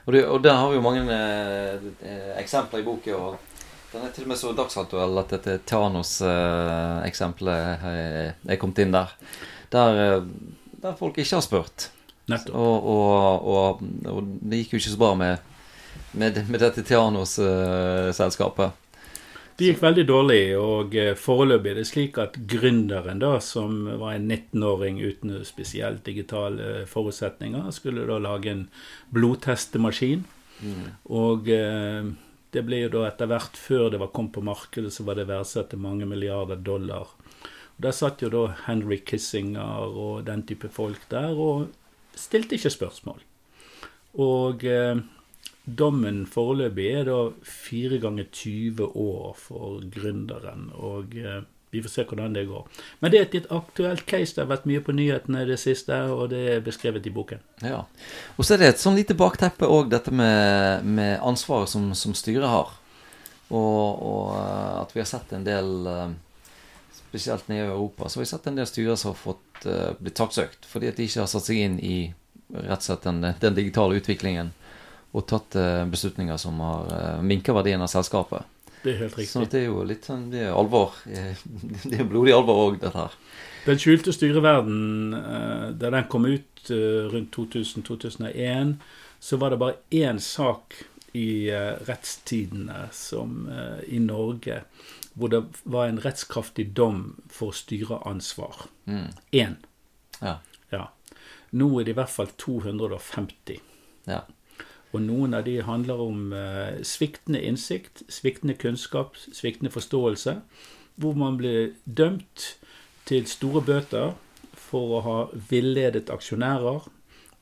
Og, 0.05 0.13
det, 0.15 0.21
og 0.23 0.39
der 0.45 0.55
har 0.61 0.71
vi 0.71 0.77
jo 0.79 0.85
mange 0.85 1.03
eh, 1.11 2.31
eksempler 2.39 2.79
i 2.79 2.87
boken. 2.87 3.13
Og 3.19 3.31
den 3.91 4.05
er 4.07 4.11
til 4.15 4.25
og 4.27 4.31
med 4.31 4.39
så 4.39 4.53
dagsaktuell 4.55 5.13
at 5.19 5.35
dette 5.35 5.53
Thanos-eksempelet 5.67 7.61
eh, 7.91 8.29
er 8.55 8.61
kommet 8.61 8.79
inn 8.85 8.95
der. 8.95 9.09
Der, 9.75 9.91
der 10.79 10.95
folk 10.95 11.19
ikke 11.19 11.35
har 11.41 11.43
spurt. 11.43 11.89
Og, 12.53 12.87
og, 12.89 13.83
og, 14.09 14.31
det 14.41 14.63
gikk 14.63 14.75
jo 14.75 14.81
ikke 14.81 14.95
så 14.95 15.01
bra 15.01 15.11
med, 15.19 15.53
med, 16.17 16.41
med 16.49 16.63
dette 16.63 16.83
Tianos-selskapet. 16.85 18.81
Det 19.55 19.69
gikk 19.69 19.83
veldig 19.85 20.03
dårlig, 20.09 20.39
og 20.59 20.95
eh, 20.99 21.13
foreløpig 21.15 21.69
er 21.71 21.77
det 21.79 21.85
slik 21.87 22.17
at 22.19 22.33
gründeren, 22.51 23.21
da, 23.23 23.37
som 23.39 23.85
var 24.01 24.17
en 24.17 24.25
19-åring 24.27 24.97
uten 24.99 25.37
spesielt 25.47 26.03
digitale 26.03 26.81
forutsetninger, 26.91 27.69
skulle 27.71 28.03
da 28.09 28.17
lage 28.19 28.51
en 28.51 28.65
blodtestemaskin. 29.15 30.25
Og 31.07 31.47
eh, 31.55 32.09
det 32.51 32.65
ble 32.67 32.81
jo 32.81 32.91
da 32.97 33.05
etter 33.07 33.31
hvert, 33.31 33.55
før 33.55 33.87
det 33.93 34.01
var 34.03 34.11
kommet 34.15 34.35
på 34.35 34.43
markedet, 34.43 34.91
så 34.91 35.07
var 35.07 35.21
det 35.21 35.29
verdsatt 35.31 35.71
til 35.71 35.81
mange 35.83 36.07
milliarder 36.09 36.59
dollar. 36.59 37.15
Og 37.75 37.79
Der 37.87 37.95
satt 37.95 38.21
jo 38.23 38.31
da 38.31 38.45
Henry 38.67 38.99
Kissinger 39.07 39.87
og 39.87 40.25
den 40.27 40.43
type 40.47 40.67
folk 40.67 41.07
der, 41.11 41.31
og 41.31 41.71
stilte 42.19 42.57
ikke 42.57 42.73
spørsmål. 42.73 43.23
Og 44.21 44.63
eh, 44.69 45.01
dommen 45.65 46.23
foreløpig 46.29 46.87
er 47.01 47.09
da 47.09 47.19
fire 47.43 47.99
ganger 48.03 48.29
20 48.31 48.95
år 48.95 49.35
for 49.39 49.83
gründeren. 49.91 50.69
Og 50.77 51.17
eh, 51.19 51.43
vi 51.75 51.81
får 51.83 51.91
se 51.91 52.05
hvordan 52.07 52.35
det 52.37 52.45
går. 52.47 52.67
Men 53.01 53.11
det 53.11 53.19
er 53.19 53.25
et 53.25 53.37
litt 53.39 53.51
aktuelt 53.51 54.05
case. 54.07 54.35
Det 54.35 54.45
har 54.45 54.51
vært 54.53 54.67
mye 54.69 54.83
på 54.83 54.95
nyhetene 54.95 55.43
i 55.43 55.49
det 55.49 55.59
siste, 55.59 55.97
og 56.13 56.29
det 56.31 56.43
er 56.53 56.63
beskrevet 56.63 57.07
i 57.07 57.13
boken. 57.13 57.41
Ja. 57.65 57.83
Og 58.37 58.47
så 58.47 58.55
er 58.55 58.63
det 58.63 58.69
et 58.73 58.83
sånn 58.83 58.95
lite 58.95 59.17
bakteppe 59.17 59.67
òg, 59.67 59.89
dette 59.91 60.13
med, 60.15 60.85
med 60.87 61.17
ansvaret 61.25 61.71
som, 61.71 61.91
som 61.97 62.15
styret 62.15 62.47
har. 62.47 62.71
Og, 63.49 64.05
og 64.05 64.29
eh, 64.39 64.77
at 64.81 64.95
vi 64.95 65.03
har 65.03 65.09
sett 65.09 65.35
en 65.35 65.45
del 65.45 65.89
eh, 65.91 66.07
Spesielt 67.15 67.47
nede 67.47 67.61
i 67.61 67.67
Europa 67.67 68.09
så 68.09 68.19
har 68.19 68.21
vi 68.21 68.25
sett 68.25 68.47
en 68.47 68.55
del 68.55 68.67
styrer 68.67 68.95
som 68.95 69.13
har 69.13 69.15
fått 69.15 69.65
uh, 69.65 69.93
blitt 70.03 70.19
saksøkt 70.19 70.65
fordi 70.67 70.89
at 70.91 70.97
de 70.99 71.05
ikke 71.07 71.21
har 71.21 71.29
satt 71.31 71.45
seg 71.47 71.61
inn 71.63 71.77
i 71.79 71.99
rett 72.51 72.81
og 72.81 72.83
slett 72.83 73.05
den, 73.07 73.21
den 73.39 73.55
digitale 73.55 74.01
utviklingen 74.01 74.49
og 75.15 75.23
tatt 75.29 75.55
uh, 75.55 75.85
beslutninger 75.87 76.35
som 76.41 76.59
har 76.59 76.89
uh, 76.91 77.21
minket 77.23 77.55
verdien 77.55 77.79
av 77.79 77.87
selskapet. 77.87 78.43
Det 78.81 78.91
er 78.91 78.99
helt 79.05 79.15
riktig. 79.15 79.31
Så 79.31 79.45
det 79.47 79.61
er 79.61 79.69
jo 79.69 79.85
litt 79.87 80.09
sånn 80.09 80.25
Det 80.33 80.41
er 80.43 80.57
alvor. 80.59 80.97
Det 81.87 82.01
er 82.01 82.09
blodig 82.09 82.35
alvor 82.35 82.59
òg, 82.65 82.81
dette 82.83 83.05
her. 83.05 83.15
Den 83.63 83.79
skjulte 83.79 84.11
styreverden, 84.11 85.15
da 85.79 85.93
den 85.95 86.11
kom 86.11 86.27
ut 86.27 86.67
rundt 87.15 87.31
2000-2001, 87.39 88.75
så 89.23 89.39
var 89.39 89.55
det 89.55 89.61
bare 89.63 89.79
én 90.03 90.19
sak 90.21 90.75
i 91.15 91.47
rettstidene 91.87 92.89
som 92.93 93.47
i 93.87 94.03
Norge 94.03 94.59
hvor 95.15 95.31
det 95.31 95.41
var 95.63 95.87
en 95.87 96.01
rettskraftig 96.03 96.73
dom 96.75 97.23
for 97.31 97.55
styreansvar. 97.55 98.67
Mm. 98.85 99.11
Én. 99.31 99.55
Ja. 100.21 100.37
Ja. 100.71 100.89
Nå 101.55 101.69
er 101.79 101.87
det 101.87 101.95
i 101.95 101.99
hvert 101.99 102.11
fall 102.11 102.31
250. 102.37 103.61
ja. 104.07 104.25
Og 104.95 105.01
noen 105.03 105.33
av 105.35 105.43
de 105.43 105.57
handler 105.65 105.99
om 105.99 106.31
eh, 106.31 106.77
sviktende 106.87 107.41
innsikt, 107.43 108.05
sviktende 108.07 108.53
kunnskap, 108.55 109.17
sviktende 109.19 109.71
forståelse. 109.73 110.37
Hvor 110.95 111.17
man 111.19 111.35
blir 111.35 111.73
dømt 111.83 112.45
til 113.09 113.27
store 113.27 113.59
bøter 113.65 114.13
for 114.55 114.95
å 114.95 115.01
ha 115.03 115.17
villedet 115.49 116.07
aksjonærer, 116.13 116.87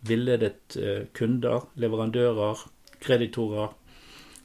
villedet 0.01 0.79
eh, 0.81 1.05
kunder, 1.13 1.67
leverandører, 1.77 2.65
kreditorer. 3.05 3.75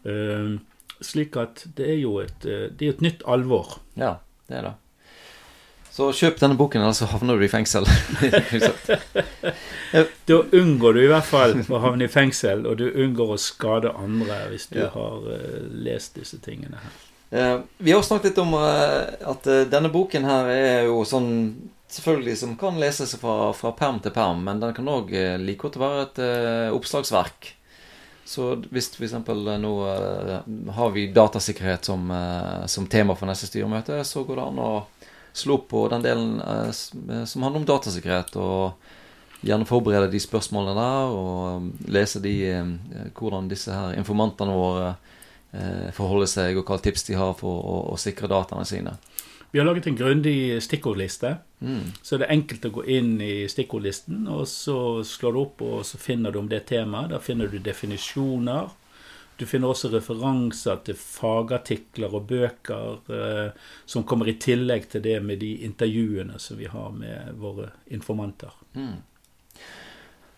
Eh, 0.05 0.59
slik 1.05 1.37
at 1.39 1.65
det 1.79 1.87
er 1.95 1.99
jo 2.01 2.19
et, 2.23 2.45
eh, 2.45 2.69
det 2.71 2.87
er 2.87 2.97
et 2.97 3.05
nytt 3.05 3.25
alvor. 3.27 3.79
Ja, 3.99 4.19
det 4.49 4.61
er 4.61 4.71
det. 4.71 4.75
Så 5.99 6.13
kjøp 6.15 6.37
denne 6.39 6.55
boken, 6.55 6.83
eller 6.85 6.95
så 6.95 7.09
havner 7.11 7.41
du 7.41 7.43
i 7.43 7.51
fengsel. 7.51 7.87
da 10.31 10.37
unngår 10.55 10.95
du 10.95 11.01
i 11.03 11.09
hvert 11.11 11.27
fall 11.27 11.57
å 11.59 11.81
havne 11.83 12.07
i 12.07 12.13
fengsel, 12.13 12.63
og 12.71 12.79
du 12.79 12.85
unngår 12.87 13.33
å 13.35 13.39
skade 13.43 13.91
andre 13.99 14.45
hvis 14.53 14.69
du 14.71 14.79
Ja. 14.79 14.93
har 14.95 15.27
uh, 15.27 15.65
lest 15.75 16.15
disse 16.21 16.39
tingene 16.45 16.79
her. 16.79 16.95
Uh, 17.35 17.57
vi 17.83 17.93
har 17.93 18.07
snakket 18.07 18.31
litt 18.31 18.39
om 18.45 18.55
uh, 18.55 19.11
at 19.33 19.51
denne 19.73 19.91
boken 19.91 20.25
her 20.25 20.53
er 20.55 20.87
jo 20.89 21.03
sånn 21.05 21.33
Selvfølgelig 21.89 22.35
som 22.37 22.51
kan 22.61 22.77
leses 22.77 23.15
fra, 23.17 23.49
fra 23.57 23.71
perm 23.73 23.97
til 24.05 24.13
perm, 24.13 24.43
men 24.45 24.59
den 24.61 24.75
kan 24.77 24.91
òg 24.93 25.09
like 25.41 25.63
godt 25.63 25.79
være 25.81 26.03
et 26.03 26.19
oppslagsverk. 26.77 27.55
Så 28.29 28.51
hvis 28.69 28.91
f.eks. 28.93 29.15
nå 29.63 29.73
eh, 29.89 30.49
har 30.77 30.91
vi 30.93 31.07
datasikkerhet 31.17 31.89
som, 31.89 32.11
eh, 32.13 32.67
som 32.69 32.87
tema 32.87 33.17
for 33.17 33.31
neste 33.31 33.49
styremøte, 33.49 34.03
så 34.05 34.21
går 34.29 34.37
det 34.37 34.45
an 34.51 34.61
å 34.61 34.73
slå 35.33 35.57
opp 35.57 35.69
på 35.71 35.87
den 35.89 36.05
delen 36.05 36.35
eh, 36.45 36.69
eh, 36.69 37.25
som 37.25 37.47
handler 37.47 37.63
om 37.63 37.69
datasikkerhet, 37.71 38.37
og 38.37 39.47
gjerne 39.49 39.69
forberede 39.69 40.11
de 40.13 40.21
spørsmålene 40.21 40.77
der, 40.77 41.17
og 41.17 41.89
lese 41.89 42.21
de 42.21 42.35
eh, 42.53 42.75
hvordan 43.17 43.49
disse 43.49 43.73
her 43.73 43.97
informantene 43.97 44.61
våre 44.61 44.91
eh, 44.93 45.89
forholder 45.97 46.29
seg, 46.29 46.61
og 46.61 46.69
hva 46.69 46.81
tips 46.85 47.09
de 47.09 47.17
har 47.17 47.33
for 47.39 47.65
å, 47.65 47.81
å 47.95 47.97
sikre 47.97 48.29
dataene 48.29 48.69
sine. 48.69 48.99
Vi 49.51 49.59
har 49.59 49.67
laget 49.67 49.87
en 49.87 49.97
grundig 49.97 50.63
stikkordliste, 50.63 51.39
Mm. 51.61 51.93
så 52.03 52.19
det 52.19 52.27
er 52.27 52.33
enkelt 52.35 52.65
å 52.65 52.71
gå 52.71 52.83
inn 52.87 53.21
i 53.21 53.49
stikkordlisten, 53.49 54.29
og 54.29 54.45
så 54.47 55.03
slår 55.05 55.33
du 55.33 55.39
opp, 55.41 55.63
og 55.63 55.81
så 55.85 55.99
finner 55.99 56.31
du 56.31 56.39
om 56.39 56.49
det 56.49 56.67
temaet. 56.67 57.09
Der 57.11 57.19
finner 57.19 57.49
du 57.49 57.59
definisjoner. 57.59 58.69
Du 59.39 59.47
finner 59.47 59.69
også 59.69 59.89
referanser 59.93 60.77
til 60.85 60.95
fagartikler 60.95 62.15
og 62.15 62.27
bøker 62.27 62.99
eh, 63.11 63.51
som 63.87 64.05
kommer 64.05 64.29
i 64.29 64.35
tillegg 64.35 64.89
til 64.91 65.03
det 65.03 65.23
med 65.23 65.39
de 65.39 65.53
intervjuene 65.65 66.39
som 66.39 66.59
vi 66.59 66.67
har 66.67 66.91
med 66.91 67.35
våre 67.39 67.71
informanter. 67.91 68.51
Mm. 68.75 68.97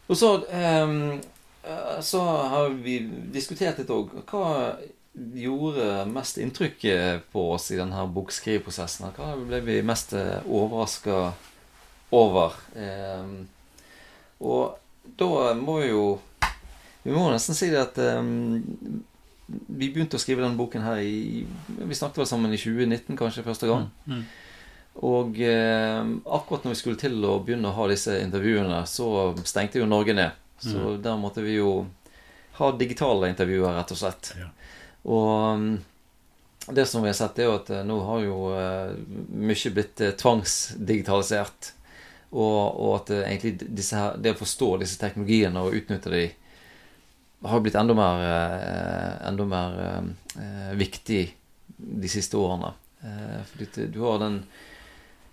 Og 0.08 0.16
så 0.16 0.44
ehm, 0.50 1.20
eh, 1.64 2.00
Så 2.00 2.20
har 2.20 2.68
vi 2.68 2.98
diskutert 3.32 3.78
litt 3.78 3.88
òg. 3.90 4.10
Hva 4.28 4.76
gjorde 5.12 6.04
mest 6.10 6.38
inntrykk 6.38 6.84
eh, 6.84 7.18
på 7.32 7.46
oss 7.52 7.70
i 7.74 7.78
denne 7.78 8.04
bokskriveprosessen? 8.14 9.10
Hva 9.16 9.34
ble 9.38 9.60
vi 9.66 9.80
mest 9.86 10.14
overraska 10.14 11.32
over? 12.14 12.56
Eh, 12.76 13.32
og 14.40 14.78
da 15.20 15.54
må 15.58 15.80
vi 15.82 15.90
jo 15.90 16.04
Vi 17.00 17.12
må 17.12 17.30
nesten 17.32 17.56
si 17.56 17.70
det 17.72 17.80
at 17.80 17.98
eh, 18.00 18.20
vi 19.50 19.88
begynte 19.90 20.18
å 20.18 20.22
skrive 20.22 20.44
denne 20.44 20.58
boken 20.58 20.84
her 20.84 21.00
i 21.02 21.42
Vi 21.42 21.96
snakket 21.96 22.22
vel 22.22 22.28
sammen 22.28 22.52
i 22.54 22.60
2019, 22.60 23.16
kanskje, 23.18 23.46
første 23.46 23.70
gang. 23.70 23.88
Mm. 24.06 24.22
Og 25.10 25.40
eh, 25.42 26.02
akkurat 26.26 26.66
når 26.66 26.74
vi 26.74 26.80
skulle 26.82 27.00
til 27.00 27.16
å 27.24 27.38
begynne 27.42 27.70
å 27.70 27.76
ha 27.78 27.88
disse 27.90 28.18
intervjuene, 28.20 28.82
så 28.90 29.32
stengte 29.48 29.80
jo 29.80 29.88
Norge 29.90 30.14
ned. 30.14 30.36
Så 30.60 30.98
der 31.00 31.16
måtte 31.16 31.40
vi 31.40 31.54
jo 31.56 31.86
ha 32.58 32.68
digitale 32.76 33.30
intervjuer, 33.32 33.72
rett 33.78 33.94
og 33.94 33.98
slett. 33.98 34.34
Ja. 34.36 34.50
Og 35.02 35.56
mm, 35.56 35.78
det 36.66 36.86
som 36.86 37.02
vi 37.02 37.08
har 37.08 37.14
sett, 37.14 37.38
er 37.38 37.48
jo 37.48 37.56
at 37.58 37.70
eh, 37.70 37.84
nå 37.86 37.98
har 38.06 38.24
jo 38.24 38.38
eh, 38.54 38.92
mye 39.32 39.72
blitt 39.74 40.02
eh, 40.04 40.16
tvangsdigitalisert. 40.18 41.72
Og, 42.30 42.58
og 42.78 42.92
at 43.00 43.10
egentlig 43.24 43.56
her, 43.90 44.14
det 44.20 44.36
å 44.36 44.38
forstå 44.38 44.68
disse 44.82 45.00
teknologiene 45.00 45.64
og 45.64 45.74
utnytte 45.74 46.12
de 46.12 46.28
har 47.42 47.62
blitt 47.64 47.78
enda 47.80 47.96
mer, 47.96 48.20
enda 49.26 49.46
mer 49.48 50.74
viktig 50.78 51.22
de 51.74 52.10
siste 52.12 52.38
årene. 52.38 52.70
Fordi 53.50 53.86
du 53.90 53.98
har 54.04 54.20
den 54.20 54.36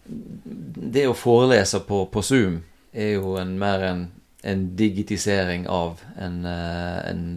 Det 0.08 1.04
å 1.06 1.14
forelese 1.14 1.84
på, 1.86 2.06
på 2.08 2.24
Zoom 2.24 2.62
er 2.96 3.18
jo 3.20 3.36
en, 3.38 3.58
mer 3.60 3.84
en, 3.84 4.04
en 4.42 4.64
digitisering 4.80 5.68
av 5.68 6.00
en, 6.16 6.46
en, 6.48 7.28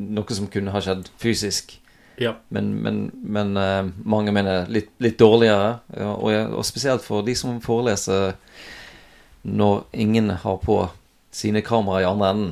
noe 0.00 0.36
som 0.36 0.48
kunne 0.52 0.72
ha 0.74 0.82
skjedd 0.84 1.10
fysisk. 1.20 1.76
Ja. 2.20 2.34
Men, 2.52 2.74
men, 2.84 3.02
men 3.22 3.56
eh, 3.56 3.90
mange 4.04 4.32
mener 4.36 4.68
litt, 4.72 4.90
litt 5.00 5.18
dårligere. 5.20 5.78
Ja, 5.96 6.10
og, 6.14 6.56
og 6.60 6.66
spesielt 6.68 7.04
for 7.04 7.24
de 7.26 7.36
som 7.38 7.60
foreleser 7.64 8.34
når 9.48 9.86
ingen 9.96 10.28
har 10.42 10.58
på 10.60 10.82
sine 11.32 11.62
kameraer 11.64 12.04
i 12.04 12.10
andre 12.10 12.32
enden. 12.34 12.50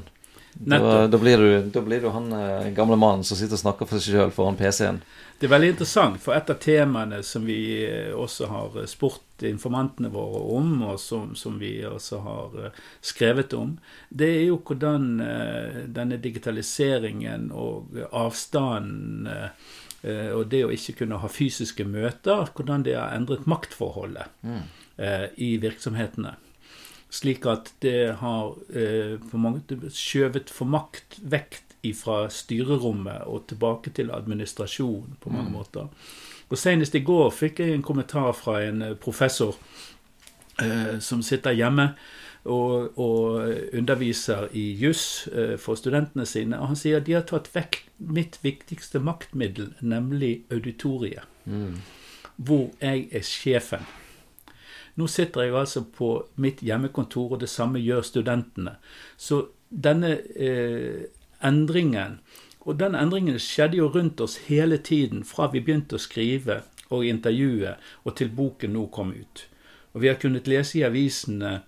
Da, 0.54 1.06
da, 1.06 1.18
blir 1.18 1.38
du, 1.38 1.70
da 1.70 1.80
blir 1.80 2.00
du 2.02 2.08
han 2.11 2.32
eh, 2.32 2.70
gamle 2.74 2.96
mannen 2.98 3.24
som 3.24 3.37
sitter 3.38 3.54
og 3.54 3.61
snakker 3.62 3.87
for 3.87 4.00
seg 4.02 4.16
sjøl 4.16 4.32
foran 4.34 4.56
PC-en. 4.58 5.00
Det 5.38 5.46
er 5.46 5.52
veldig 5.52 5.68
interessant, 5.70 6.16
for 6.18 6.34
et 6.34 6.48
av 6.50 6.56
temaene 6.58 7.20
som 7.22 7.44
vi 7.46 7.58
eh, 7.87 8.08
også 8.18 8.48
har 8.50 8.78
spurt 8.90 9.44
informantene 9.46 10.11
våre 10.11 10.40
om, 10.56 10.72
og 10.88 10.96
som, 10.98 11.37
som 11.38 11.61
vi 11.61 11.76
også 11.87 12.18
har 12.24 12.56
eh, 12.64 12.80
skrevet 13.06 13.54
om, 13.54 13.76
det 14.11 14.32
er 14.40 14.44
jo 14.48 14.58
hvordan 14.66 15.06
eh, 15.22 15.78
denne 15.94 16.18
digitaliseringen 16.24 17.52
og 17.54 17.94
avstanden 18.11 19.30
eh, 19.30 19.70
eh, 20.02 20.32
og 20.34 20.48
det 20.50 20.64
å 20.66 20.74
ikke 20.74 21.04
kunne 21.04 21.22
ha 21.22 21.30
fysiske 21.30 21.87
møter, 21.87 22.50
hvordan 22.56 22.82
det 22.88 22.98
har 22.98 23.14
endret 23.14 23.46
maktforholdet 23.46 24.26
Mm. 24.42 24.62
eh, 24.98 25.28
i 25.38 25.54
virksomhetene. 25.62 26.34
Slik 27.10 27.46
at 27.48 27.72
det 27.80 28.18
har 28.20 28.54
eh, 28.68 29.16
skjøvet 29.94 30.50
for 30.52 30.68
makt 30.68 31.20
vekt 31.22 31.64
fra 31.94 32.26
styrerommet 32.28 33.22
og 33.30 33.46
tilbake 33.48 33.90
til 33.96 34.10
administrasjon 34.12 35.14
på 35.22 35.30
mange 35.32 35.50
måter. 35.54 35.86
Og 36.50 36.58
Senest 36.58 36.94
i 36.98 37.04
går 37.04 37.30
fikk 37.32 37.60
jeg 37.62 37.76
en 37.76 37.84
kommentar 37.86 38.32
fra 38.36 38.58
en 38.66 38.82
eh, 38.82 38.96
professor 38.96 39.56
eh, 40.60 40.98
som 41.00 41.22
sitter 41.22 41.56
hjemme 41.56 41.90
og, 42.48 42.98
og 42.98 43.48
underviser 43.76 44.48
i 44.56 44.66
juss 44.80 45.28
eh, 45.32 45.56
for 45.60 45.78
studentene 45.80 46.26
sine. 46.26 46.58
Og 46.58 46.72
han 46.72 46.80
sier 46.80 47.00
at 47.00 47.06
de 47.08 47.16
har 47.16 47.26
tatt 47.28 47.50
vekk 47.54 47.82
mitt 47.98 48.38
viktigste 48.44 49.00
maktmiddel, 49.04 49.74
nemlig 49.80 50.42
auditoriet 50.52 51.24
Mm. 51.48 51.78
hvor 52.36 52.66
jeg 52.82 53.08
er 53.08 53.22
sjefen. 53.24 53.86
Nå 54.98 55.06
sitter 55.06 55.46
jeg 55.46 55.54
altså 55.54 55.84
på 55.94 56.11
mitt 56.42 56.62
hjemmekontor, 56.66 57.37
og 57.37 57.40
det 57.40 57.48
samme 57.48 57.78
gjør 57.78 58.02
studentene. 58.06 58.76
Så 59.16 59.46
denne 59.70 60.16
eh, 60.34 61.06
endringen 61.44 62.18
Og 62.68 62.76
den 62.76 62.94
endringen 62.98 63.38
skjedde 63.40 63.78
jo 63.78 63.87
rundt 63.88 64.20
oss 64.20 64.34
hele 64.48 64.76
tiden 64.76 65.22
fra 65.24 65.46
vi 65.48 65.62
begynte 65.64 65.96
å 65.96 66.02
skrive 66.02 66.58
og 66.90 67.06
intervjue, 67.06 67.76
og 68.04 68.16
til 68.18 68.28
boken 68.28 68.74
nå 68.74 68.82
kom 68.92 69.14
ut. 69.14 69.44
Og 69.94 70.02
vi 70.02 70.11
har 70.11 70.18
kunnet 70.20 70.50
lese 70.50 70.78
i 70.78 70.84
avisene 70.84 71.62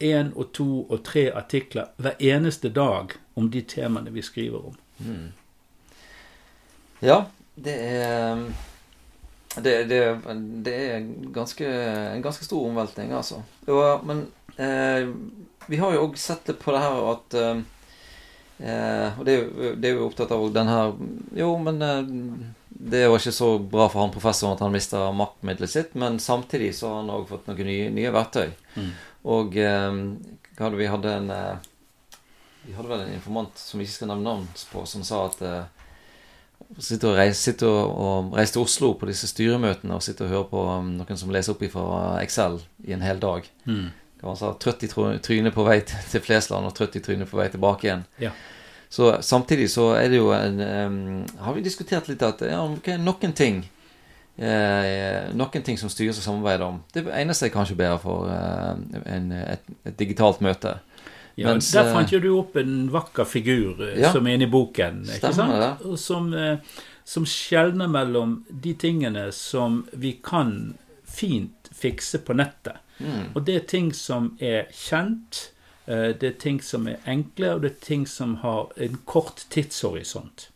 én 0.00 0.32
og 0.34 0.52
to 0.52 0.86
og 0.90 1.02
tre 1.04 1.30
artikler 1.32 1.88
hver 1.96 2.20
eneste 2.20 2.68
dag 2.68 3.16
om 3.34 3.50
de 3.50 3.62
temaene 3.62 4.12
vi 4.12 4.22
skriver 4.22 4.66
om. 4.70 4.76
Mm. 4.98 5.32
Ja, 7.02 7.24
det 7.56 7.76
er 7.80 8.44
det, 9.62 9.84
det, 9.84 10.00
det 10.64 10.74
er 10.74 11.06
ganske, 11.32 11.68
en 12.16 12.22
ganske 12.22 12.44
stor 12.44 12.66
omveltning, 12.68 13.12
altså. 13.16 13.42
Og, 13.66 14.04
men 14.06 14.26
eh, 14.56 15.08
vi 15.66 15.80
har 15.80 15.94
jo 15.94 16.04
òg 16.06 16.18
sett 16.20 16.44
det 16.48 16.58
på 16.60 16.74
det 16.74 16.82
her 16.82 17.00
at 17.10 17.36
eh, 17.40 17.62
eh, 18.58 19.18
Og 19.18 19.24
det, 19.26 19.36
det 19.80 19.90
er 19.90 19.96
jo 19.96 20.06
opptatt 20.06 20.34
av 20.36 20.44
den 20.54 20.70
her 20.70 20.92
Jo, 21.38 21.50
men 21.62 21.82
eh, 21.82 22.12
det 22.68 23.06
var 23.08 23.18
ikke 23.18 23.32
så 23.32 23.50
bra 23.58 23.86
for 23.88 24.04
han 24.04 24.12
professoren 24.12 24.52
at 24.52 24.60
han 24.60 24.74
mista 24.74 25.06
maktmiddelet 25.16 25.72
sitt, 25.72 25.94
men 25.96 26.18
samtidig 26.20 26.74
så 26.76 26.90
har 26.90 26.98
han 27.00 27.14
òg 27.14 27.24
fått 27.30 27.46
noen 27.48 27.64
nye, 27.64 27.86
nye 27.88 28.10
verktøy. 28.12 28.50
Mm. 28.76 28.90
Og 29.32 29.56
eh, 29.56 30.02
hadde 30.60 30.76
vi 30.76 30.90
hadde 30.92 31.14
en 31.22 31.32
eh, 31.32 31.72
Vi 32.66 32.74
hadde 32.76 32.90
vel 32.90 33.06
en 33.06 33.14
informant 33.14 33.56
som 33.56 33.80
vi 33.80 33.86
ikke 33.86 33.94
skal 33.94 34.10
nevne 34.12 34.28
navn 34.28 34.46
på, 34.72 34.84
som 34.90 35.04
sa 35.06 35.24
at 35.30 35.40
eh, 36.60 36.80
Sitte 36.82 37.10
og 37.10 37.18
reise, 37.18 37.38
sitter 37.40 37.70
og, 37.70 37.92
og 37.96 38.34
reiser 38.36 38.56
til 38.56 38.64
Oslo 38.64 38.92
på 38.98 39.08
disse 39.10 39.28
styremøtene 39.30 39.96
og 39.96 40.04
sitte 40.04 40.26
og 40.26 40.32
høre 40.32 40.48
på 40.50 40.64
um, 40.66 40.90
noen 40.98 41.20
som 41.20 41.32
leser 41.32 41.54
opp 41.54 41.62
fra 41.72 41.86
Excel 42.22 42.58
i 42.84 42.96
en 42.96 43.04
hel 43.06 43.22
dag. 43.22 43.46
Mm. 43.64 43.86
Han 44.24 44.38
sa 44.38 44.52
trøtt 44.58 44.82
i 44.86 44.90
trynet 44.90 45.54
på 45.54 45.64
vei 45.66 45.80
til, 45.86 46.02
til 46.10 46.24
Flesland 46.24 46.66
og 46.66 46.74
trøtt 46.76 46.98
i 46.98 47.04
trynet 47.04 47.30
på 47.30 47.38
vei 47.38 47.48
tilbake 47.52 47.88
igjen. 47.88 48.04
Ja. 48.22 48.34
Så 48.88 49.16
samtidig 49.22 49.70
så 49.70 49.92
er 49.98 50.10
det 50.10 50.20
jo 50.20 50.30
en 50.30 50.60
um, 50.62 51.24
Har 51.42 51.56
vi 51.56 51.64
diskutert 51.64 52.06
litt 52.08 52.22
at 52.22 52.44
ja, 52.46 52.60
okay, 52.62 53.00
noen 53.02 53.34
ting 53.34 53.64
eh, 54.38 55.32
Noen 55.36 55.64
ting 55.64 55.78
som 55.80 55.90
styres 55.92 56.20
og 56.20 56.26
samarbeider 56.26 56.66
om. 56.66 56.80
Det 56.94 57.06
eneste 57.14 57.48
er 57.48 57.54
kanskje 57.54 57.78
bedre 57.78 57.98
for 58.02 58.30
eh, 58.30 59.02
en, 59.14 59.32
et, 59.38 59.72
et 59.88 59.98
digitalt 59.98 60.42
møte. 60.44 60.76
Ja, 61.36 61.50
Mens, 61.52 61.70
Der 61.72 61.92
fant 61.92 62.10
jo 62.12 62.18
du 62.20 62.30
opp 62.38 62.56
en 62.56 62.88
vakker 62.92 63.24
figur 63.28 63.82
eh, 63.84 63.98
Ja. 64.00 64.12
som 64.12 64.26
er 64.26 64.34
inne 64.38 64.46
i 64.48 64.50
boken. 64.50 65.02
ikke 65.04 65.32
Stemmer 65.32 65.60
sant? 65.60 65.82
det. 65.84 65.98
Som, 66.00 66.30
eh, 66.34 66.56
som 67.04 67.26
skjelner 67.28 67.88
mellom 67.92 68.44
de 68.50 68.72
tingene 68.74 69.26
som 69.32 69.82
vi 69.92 70.12
kan 70.24 70.74
fint 71.04 71.68
fikse 71.76 72.18
på 72.24 72.34
nettet. 72.34 72.76
mm, 73.00 73.34
Og 73.36 73.44
det 73.44 73.56
er 73.56 73.66
ting 73.68 73.92
som 73.92 74.36
er 74.40 74.64
kjent, 74.72 75.50
eh, 75.86 76.12
det 76.14 76.22
er 76.24 76.38
ting 76.40 76.60
som 76.62 76.86
er 76.88 76.96
enkle, 77.06 77.54
og 77.54 77.60
det 77.62 77.70
er 77.72 77.84
ting 77.86 78.06
som 78.08 78.36
har 78.36 78.72
en 78.78 78.98
kort 79.04 79.44
tidshorisont. 79.50 80.48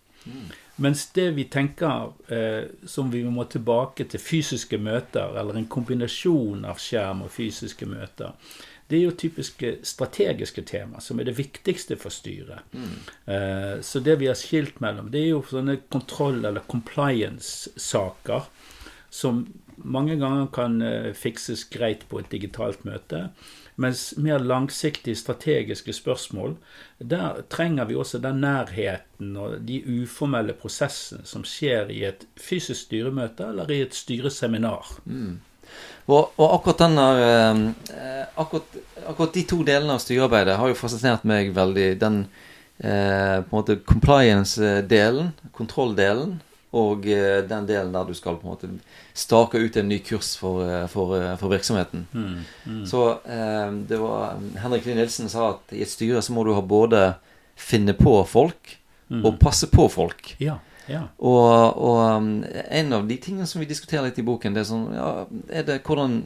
Mens 0.79 1.07
det 1.13 1.35
vi 1.37 1.45
tenker 1.45 2.13
eh, 2.33 2.65
som 2.87 3.11
vi 3.11 3.23
må 3.25 3.45
tilbake 3.45 4.05
til 4.09 4.21
fysiske 4.21 4.79
møter, 4.79 5.37
eller 5.39 5.55
en 5.61 5.67
kombinasjon 5.67 6.65
av 6.65 6.79
skjerm 6.81 7.21
og 7.23 7.31
fysiske 7.31 7.87
møter, 7.87 8.33
det 8.91 8.99
er 8.99 9.05
jo 9.07 9.17
typiske 9.17 9.77
strategiske 9.87 10.65
tema, 10.67 11.01
som 11.01 11.21
er 11.21 11.31
det 11.31 11.39
viktigste 11.39 11.97
for 12.01 12.13
styret. 12.15 12.67
Eh, 13.31 13.81
så 13.87 14.03
det 14.03 14.19
vi 14.21 14.29
har 14.31 14.39
skilt 14.39 14.81
mellom, 14.83 15.13
det 15.15 15.23
er 15.23 15.33
jo 15.33 15.45
sånne 15.47 15.79
kontroll- 15.93 16.45
eller 16.45 16.67
compliance-saker 16.71 18.51
som 19.11 19.45
mange 19.77 20.17
ganger 20.21 20.51
kan 20.55 20.83
eh, 20.83 21.13
fikses 21.17 21.65
greit 21.73 22.07
på 22.09 22.21
et 22.21 22.31
digitalt 22.33 22.85
møte. 22.85 23.29
Mens 23.81 24.11
mer 24.21 24.43
langsiktige 24.45 25.17
strategiske 25.17 25.93
spørsmål, 25.97 26.57
der 26.99 27.41
trenger 27.49 27.89
vi 27.89 27.97
også 27.97 28.19
den 28.21 28.43
nærheten 28.45 29.37
og 29.41 29.63
de 29.65 29.81
uformelle 30.03 30.53
prosessene 30.53 31.25
som 31.25 31.47
skjer 31.49 31.89
i 31.95 32.03
et 32.11 32.27
fysisk 32.37 32.91
styremøte 32.91 33.49
eller 33.55 33.71
i 33.73 33.81
et 33.87 33.97
styreseminar. 33.97 34.99
Og, 36.11 36.33
og 36.41 36.47
akkurat 36.57 36.85
denne 36.85 37.07
eh, 37.23 38.23
akkurat, 38.41 38.79
akkurat 39.07 39.35
de 39.35 39.43
to 39.49 39.61
delene 39.67 39.95
av 39.95 40.03
styrearbeidet 40.03 40.59
har 40.59 40.71
jo 40.71 40.79
fascinert 40.79 41.27
meg 41.29 41.53
veldig. 41.57 41.89
Den 42.01 42.23
eh, 42.79 43.41
på 43.45 43.51
en 43.51 43.59
måte 43.59 43.79
compliance-delen, 43.87 45.33
kontrolldelen, 45.57 46.39
og 46.77 47.07
eh, 47.11 47.41
den 47.47 47.69
delen 47.69 47.95
der 47.95 48.09
du 48.09 48.15
skal 48.15 48.39
på 48.41 48.47
en 48.47 48.55
måte 48.55 48.73
stake 49.15 49.59
ut 49.59 49.77
en 49.77 49.91
ny 49.91 50.01
kurs 50.07 50.33
for, 50.39 50.63
for, 50.91 51.15
for, 51.39 51.53
virksomheten. 51.53 52.07
Mm, 52.13 52.43
virksomheten. 52.67 52.85
Så 52.91 53.05
eh, 53.27 53.71
det 53.91 54.01
var 54.03 54.41
Henrik 54.63 54.87
Lie 54.89 54.99
Nilsen 54.99 55.31
sa 55.31 55.53
at 55.55 55.75
i 55.77 55.85
et 55.85 55.91
styre 55.91 56.23
så 56.23 56.35
må 56.35 56.47
du 56.47 56.55
ha 56.57 56.63
både 56.63 57.13
finne 57.61 57.95
på 57.99 58.15
folk 58.25 58.77
og 59.11 59.41
passe 59.43 59.67
på 59.67 59.89
folk. 59.91 60.35
Ja, 60.39 60.61
ja. 60.91 61.05
Og, 61.23 61.79
og 61.79 61.99
um, 62.19 62.31
en 62.51 62.93
av 62.97 63.09
de 63.09 63.17
tingene 63.23 63.47
som 63.47 63.63
vi 63.63 63.69
diskuterer 63.71 64.09
litt 64.09 64.19
i 64.19 64.27
boken, 64.27 64.57
det 64.57 64.65
er 64.65 64.71
sånn 64.71 64.89
ja, 64.97 65.11
Er 65.55 65.67
det 65.69 65.83
hvordan 65.87 66.25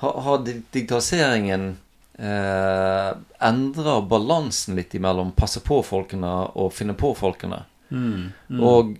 Har, 0.00 0.14
har 0.26 0.40
digitaliseringen 0.46 1.74
eh, 2.18 3.10
endra 3.46 4.00
balansen 4.10 4.74
litt 4.78 4.94
imellom 4.98 5.30
passe 5.36 5.62
på-folkene 5.64 6.32
og 6.58 6.72
finne 6.74 6.96
på-folkene? 6.98 7.60
Mm, 7.94 8.32
mm. 8.48 8.62
Og 8.64 8.96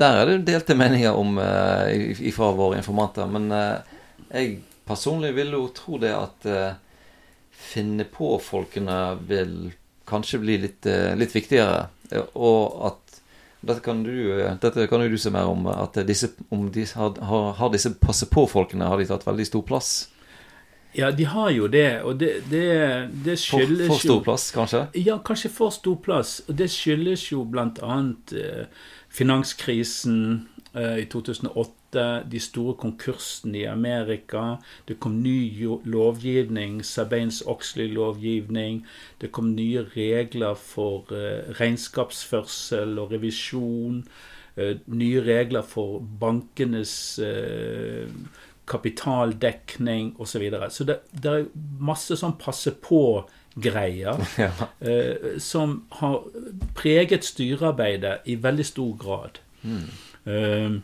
der 0.00 0.22
er 0.22 0.30
det 0.30 0.46
delte 0.48 0.76
meninger 0.78 1.16
om 1.16 1.38
eh, 1.42 2.16
ifra 2.30 2.52
våre 2.56 2.78
informanter. 2.80 3.28
Men 3.28 3.50
eh, 3.52 3.98
jeg 4.30 4.56
personlig 4.88 5.34
vil 5.36 5.52
jo 5.58 5.66
tro 5.76 6.00
det 6.00 6.14
at 6.16 6.48
eh, 6.48 6.72
finne 7.50 8.06
på-folkene 8.08 8.98
vil 9.28 9.56
kanskje 10.10 10.40
bli 10.42 10.58
litt, 10.64 10.86
eh, 10.88 11.12
litt 11.18 11.36
viktigere. 11.36 11.88
Eh, 12.10 12.24
Og 12.34 12.86
at 12.90 13.09
dette 13.60 13.82
kan, 13.84 14.02
du, 14.02 14.14
eh, 14.40 14.54
dette 14.62 14.86
kan 14.88 15.02
jo 15.04 15.12
du 15.12 15.18
se 15.20 15.32
mer 15.34 15.50
om. 15.50 15.66
At 15.72 15.98
disse, 16.08 16.32
om 16.48 16.70
de 16.72 16.86
har, 16.94 17.18
har, 17.30 17.52
har 17.58 17.74
disse 17.74 17.92
passe 18.00 18.28
på-folkene 18.30 18.88
har 18.88 19.00
de 19.00 19.10
tatt 19.10 19.26
veldig 19.28 19.48
stor 19.50 19.66
plass? 19.68 19.92
ja, 20.92 21.10
de 21.10 21.24
har 21.24 21.50
jo 21.50 21.66
det, 21.70 22.02
og 22.02 22.18
det, 22.18 22.32
det, 22.50 23.08
det 23.24 23.36
For, 23.38 23.62
for 23.86 24.02
stor 24.02 24.22
plass, 24.26 24.50
kanskje? 24.50 24.86
Ja, 24.98 25.20
kanskje 25.24 25.50
for 25.54 25.70
stor 25.70 26.00
plass. 26.02 26.40
Og 26.48 26.56
det 26.58 26.70
skyldes 26.70 27.28
jo 27.30 27.44
bl.a. 27.46 27.98
Eh, 28.34 28.64
finanskrisen 29.08 30.48
eh, 30.74 31.04
i 31.04 31.06
2008, 31.10 31.70
de 31.92 32.38
store 32.40 32.74
konkursene 32.78 33.58
i 33.58 33.64
Amerika. 33.68 34.56
Det 34.88 34.98
kom 35.00 35.18
ny 35.22 35.66
lovgivning, 35.84 36.80
Sarbanes-Oxley-lovgivning. 36.86 38.84
Det 39.20 39.30
kom 39.32 39.54
nye 39.56 39.82
regler 39.96 40.54
for 40.54 41.10
eh, 41.12 41.50
regnskapsførsel 41.60 42.98
og 42.98 43.10
revisjon. 43.12 44.04
Eh, 44.56 44.76
nye 44.86 45.20
regler 45.26 45.62
for 45.66 46.00
bankenes 46.20 47.18
eh, 47.24 48.06
kapitaldekning 48.70 50.14
osv. 50.18 50.26
Så, 50.32 50.38
videre. 50.38 50.70
så 50.70 50.84
det, 50.84 50.98
det 51.12 51.30
er 51.32 51.48
masse 51.82 52.16
sånn 52.16 52.36
passe 52.40 52.72
på-greier 52.84 54.20
Ja. 54.44 54.50
eh, 54.80 55.38
som 55.42 55.80
har 56.00 56.20
preget 56.78 57.26
styrearbeidet 57.26 58.20
i 58.30 58.36
veldig 58.40 58.66
stor 58.68 58.94
grad. 59.00 59.40
Eh, 59.64 60.78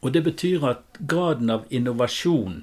og 0.00 0.12
det 0.12 0.22
betyr 0.24 0.66
at 0.68 1.00
graden 1.00 1.50
av 1.52 1.66
innovasjon, 1.68 2.62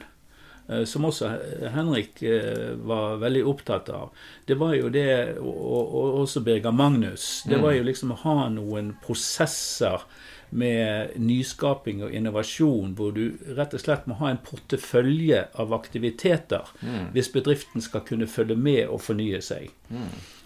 eh, 0.69 0.83
som 0.89 1.05
også 1.05 1.29
Henrik 1.73 2.23
eh, 2.25 2.73
var 2.89 3.19
veldig 3.21 3.43
opptatt 3.49 3.91
av, 3.93 4.09
det 4.45 4.57
var 4.57 4.73
jo 4.77 4.89
det, 4.93 5.37
og, 5.41 5.83
og 5.83 6.23
også 6.23 6.41
Birger 6.45 6.73
Magnus, 6.73 7.43
det 7.49 7.61
var 7.61 7.77
jo 7.77 7.85
liksom 7.85 8.15
å 8.15 8.21
ha 8.23 8.39
noen 8.53 8.95
prosesser 9.03 10.07
med 10.49 11.17
nyskaping 11.19 12.05
og 12.07 12.13
innovasjon, 12.15 12.93
hvor 12.95 13.11
du 13.11 13.35
rett 13.57 13.75
og 13.75 13.83
slett 13.83 14.07
må 14.07 14.15
ha 14.21 14.31
en 14.31 14.39
portefølje 14.39 15.41
av 15.59 15.73
aktiviteter 15.75 16.69
hvis 17.11 17.27
bedriften 17.33 17.83
skal 17.83 18.05
kunne 18.07 18.29
følge 18.31 18.55
med 18.55 18.85
og 18.87 19.01
fornye 19.03 19.41
seg. 19.43 19.73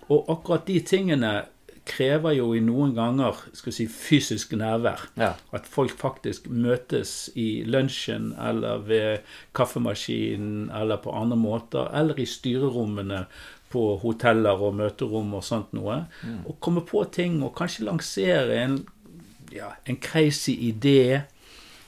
Og 0.10 0.32
akkurat 0.34 0.66
de 0.66 0.80
tingene 0.82 1.36
krever 1.88 2.36
jo 2.38 2.52
i 2.54 2.62
noen 2.64 2.94
ganger 2.96 3.40
skal 3.58 3.74
si, 3.76 3.88
fysisk 3.90 4.54
nærvær. 4.58 5.08
Ja. 5.20 5.34
At 5.56 5.68
folk 5.70 5.96
faktisk 6.00 6.48
møtes 6.50 7.32
i 7.40 7.64
lunsjen 7.66 8.32
eller 8.40 8.84
ved 8.86 9.26
kaffemaskinen 9.58 10.70
eller 10.78 11.02
på 11.02 11.14
andre 11.16 11.40
måter, 11.40 11.90
eller 11.98 12.20
i 12.22 12.28
styrerommene 12.30 13.26
på 13.72 13.84
hoteller 14.02 14.62
og 14.62 14.76
møterom 14.78 15.34
og 15.38 15.46
sånt 15.48 15.74
noe. 15.76 16.04
Og 16.46 16.58
komme 16.64 16.84
på 16.88 17.04
ting 17.14 17.40
og 17.44 17.56
kanskje 17.58 17.88
lansere 17.88 18.58
en, 18.62 18.82
ja, 19.56 19.74
en 19.88 20.00
crazy 20.02 20.58
idé 20.70 21.22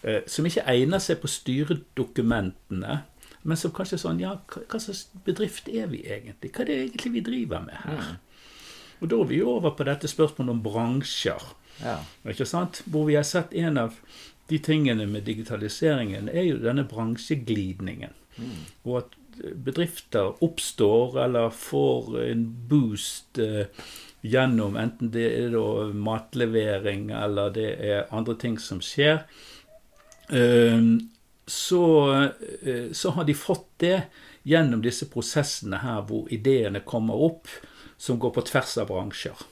eh, 0.01 0.21
som 0.27 0.47
ikke 0.47 0.65
egner 0.73 1.03
seg 1.03 1.19
på 1.21 1.31
styredokumentene. 1.31 3.01
Men 3.43 3.59
som 3.59 3.73
kanskje 3.75 3.99
sånn 3.99 4.21
Ja, 4.23 4.37
hva, 4.47 4.79
slags 4.79 5.09
bedrift 5.25 5.67
er 5.67 5.89
vi 5.91 6.05
egentlig? 6.07 6.53
Hva 6.53 6.63
er 6.63 6.69
det 6.69 6.77
egentlig 6.85 7.17
vi 7.17 7.25
driver 7.27 7.65
med 7.65 7.75
her? 7.83 8.13
Og 9.03 9.09
da 9.11 9.19
er 9.19 9.29
vi 9.29 9.41
over 9.43 9.75
på 9.75 9.85
dette 9.87 10.07
spørsmålet 10.07 10.55
om 10.55 10.61
bransjer. 10.63 11.49
Ja. 11.83 11.97
Ikke 12.31 12.47
sant? 12.47 12.79
Hvor 12.87 13.09
vi 13.09 13.17
har 13.19 13.27
sett 13.27 13.51
en 13.59 13.81
av 13.81 13.97
de 14.47 14.59
tingene 14.63 15.05
med 15.09 15.27
digitaliseringen, 15.27 16.29
er 16.31 16.47
jo 16.47 16.61
denne 16.63 16.85
bransjeglidningen. 16.87 18.15
Og 18.87 18.97
at 19.01 19.17
bedrifter 19.65 20.43
oppstår 20.45 21.19
eller 21.25 21.49
får 21.49 22.17
en 22.23 22.43
boost 22.69 23.39
eh, 23.41 23.65
gjennom 24.23 24.77
enten 24.79 25.11
det 25.11 25.25
er 25.41 25.93
matlevering 25.93 27.09
eller 27.17 27.51
det 27.55 27.71
er 27.83 28.13
andre 28.13 28.37
ting 28.39 28.59
som 28.61 28.81
skjer. 28.83 29.23
Ehm, 30.29 31.09
så, 31.47 31.83
eh, 32.61 32.91
så 32.91 33.11
har 33.17 33.27
de 33.27 33.35
fått 33.35 33.67
det 33.83 33.97
gjennom 34.47 34.83
disse 34.83 35.09
prosessene 35.11 35.81
her 35.83 36.05
hvor 36.07 36.29
ideene 36.31 36.83
kommer 36.85 37.19
opp 37.27 37.51
som 38.03 38.19
går 38.19 38.33
på 38.35 38.43
tvers 38.49 38.77
av 38.81 38.89
bransjer. 38.91 39.43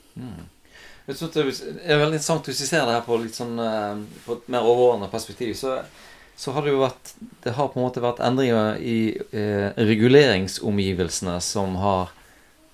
Jeg 1.07 1.17
synes 1.17 1.33
det 1.33 1.43
er 1.87 1.99
veldig 2.01 2.17
interessant 2.17 2.47
hvis 2.49 2.61
vi 2.61 2.69
ser 2.69 2.83
det 2.85 2.97
her 2.97 3.05
på, 3.05 3.17
litt 3.21 3.37
sånn, 3.37 3.55
eh, 3.63 4.01
på 4.25 4.37
et 4.37 4.49
mer 4.51 4.67
overordnet 4.67 5.11
perspektiv. 5.11 5.53
Så, 5.57 5.77
så 6.37 6.53
har 6.55 6.65
det 6.65 6.73
jo 6.73 6.81
vært 6.83 7.13
Det 7.43 7.55
har 7.57 7.71
på 7.71 7.79
en 7.79 7.85
måte 7.87 8.03
vært 8.03 8.21
endringer 8.23 8.77
i 8.83 8.97
eh, 9.31 9.71
reguleringsomgivelsene 9.79 11.39
som 11.43 11.79
har 11.81 12.11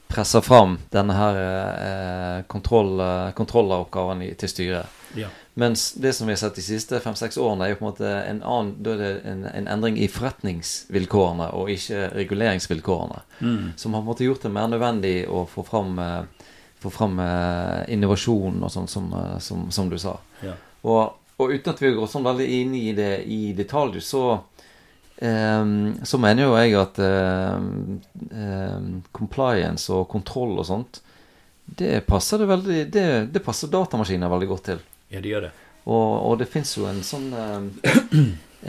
pressa 0.08 0.42
fram 0.42 0.78
denne 0.94 1.16
her 1.16 1.40
eh, 1.44 2.44
kontroll, 2.52 2.96
eh, 3.04 3.32
kontrolloppgaven 3.38 4.24
til 4.40 4.52
styret. 4.52 5.00
Ja. 5.20 5.30
Mens 5.58 5.94
det 5.94 6.14
som 6.14 6.28
vi 6.28 6.36
har 6.36 6.38
sett 6.38 6.56
de 6.56 6.62
siste 6.62 7.00
fem-seks 7.02 7.38
årene, 7.42 7.66
er 7.66 7.72
jo 7.72 7.78
på 7.80 7.86
en 7.86 7.90
måte 7.90 8.10
en 8.14 8.42
annen 8.46 8.76
Da 8.86 8.92
er 8.94 9.00
det 9.02 9.14
en, 9.26 9.40
en 9.50 9.70
endring 9.74 9.96
i 9.98 10.06
forretningsvilkårene 10.14 11.48
og 11.58 11.72
ikke 11.74 12.12
reguleringsvilkårene. 12.14 13.24
Mm. 13.40 13.64
Som 13.74 13.96
har 13.96 14.04
på 14.04 14.06
en 14.06 14.12
måte 14.12 14.28
gjort 14.28 14.46
det 14.46 14.52
mer 14.54 14.68
nødvendig 14.70 15.16
å 15.26 15.48
få 15.50 15.64
fram, 15.66 15.98
eh, 16.04 16.52
få 16.84 16.92
fram 16.94 17.18
eh, 17.24 17.88
innovasjon 17.96 18.62
og 18.62 18.70
sånn, 18.70 18.92
som, 18.92 19.08
eh, 19.18 19.40
som, 19.42 19.64
som 19.74 19.90
du 19.90 19.98
sa. 19.98 20.14
Ja. 20.46 20.54
Og, 20.86 21.18
og 21.42 21.56
uten 21.56 21.74
at 21.74 21.82
vi 21.82 21.92
går 21.98 22.12
sånn 22.12 22.30
veldig 22.30 22.48
inn 22.60 22.78
i 22.78 22.92
det 22.98 23.16
i 23.26 23.42
detalj, 23.58 23.98
så 24.06 24.28
Um, 25.18 25.96
så 26.06 26.20
mener 26.22 26.44
jo 26.44 26.52
jeg 26.60 26.76
at 26.78 27.00
um, 27.02 27.96
um, 28.30 28.92
compliance 29.10 29.90
og 29.90 30.04
kontroll 30.12 30.60
og 30.62 30.68
sånt 30.70 31.00
det 31.66 32.04
passer, 32.06 32.38
det, 32.38 32.46
veldig, 32.46 32.84
det, 32.94 33.08
det 33.34 33.42
passer 33.42 33.72
datamaskiner 33.74 34.30
veldig 34.30 34.50
godt 34.52 34.64
til. 34.70 34.84
Ja, 35.14 35.22
de 35.22 35.34
gjør 35.34 35.48
det. 35.48 35.54
Og, 35.88 36.10
og 36.32 36.40
det 36.42 36.50
fins 36.52 36.74
jo 36.78 36.88
en 36.90 37.04
sånn 37.06 37.30
ehm, 37.32 37.70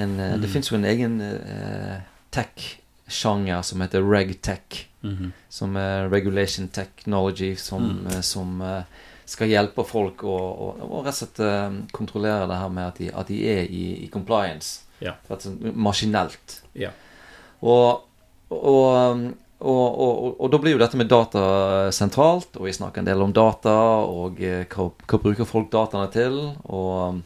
en, 0.03 0.13
eh, 0.21 0.37
Det 0.39 0.51
fins 0.53 0.71
jo 0.71 0.77
en 0.79 0.87
egen 0.87 1.19
eh, 1.25 1.97
tech-sjanger 2.35 3.65
som 3.67 3.83
heter 3.83 4.07
regtech. 4.07 4.89
-hmm. 5.03 5.31
som 5.49 5.77
er 5.77 6.09
regulation 6.09 6.69
technology, 6.69 7.57
som, 7.57 8.07
eh, 8.07 8.21
som 8.21 8.61
eh, 8.61 8.83
skal 9.25 9.49
hjelpe 9.49 9.85
folk 9.85 10.25
å, 10.25 10.37
å, 10.37 10.71
å 10.89 11.03
rett 11.05 11.15
og 11.15 11.21
slett 11.21 11.43
eh, 11.45 11.81
kontrollere 11.93 12.49
det 12.51 12.61
her 12.61 12.73
med 12.73 12.87
at 12.89 13.01
de, 13.01 13.11
at 13.13 13.31
de 13.31 13.41
er 13.53 13.65
i, 13.67 13.85
i 14.05 14.09
compliance. 14.13 14.83
Ja. 14.99 15.15
Maskinelt. 15.75 16.63
Ja. 16.75 16.91
Og, 17.61 18.09
og, 18.51 19.29
og, 19.59 19.87
og, 19.99 20.37
og 20.41 20.51
da 20.53 20.59
blir 20.63 20.77
jo 20.77 20.81
dette 20.83 20.99
med 21.01 21.09
data 21.11 21.41
sentralt, 21.95 22.55
og 22.61 22.69
vi 22.69 22.75
snakker 22.77 23.03
en 23.03 23.09
del 23.09 23.23
om 23.25 23.33
data, 23.35 23.73
og 24.07 24.39
eh, 24.45 24.65
hva, 24.71 24.91
hva 24.95 25.19
bruker 25.25 25.49
folk 25.49 25.71
dataene 25.73 26.11
til? 26.15 26.37
Og 26.71 27.19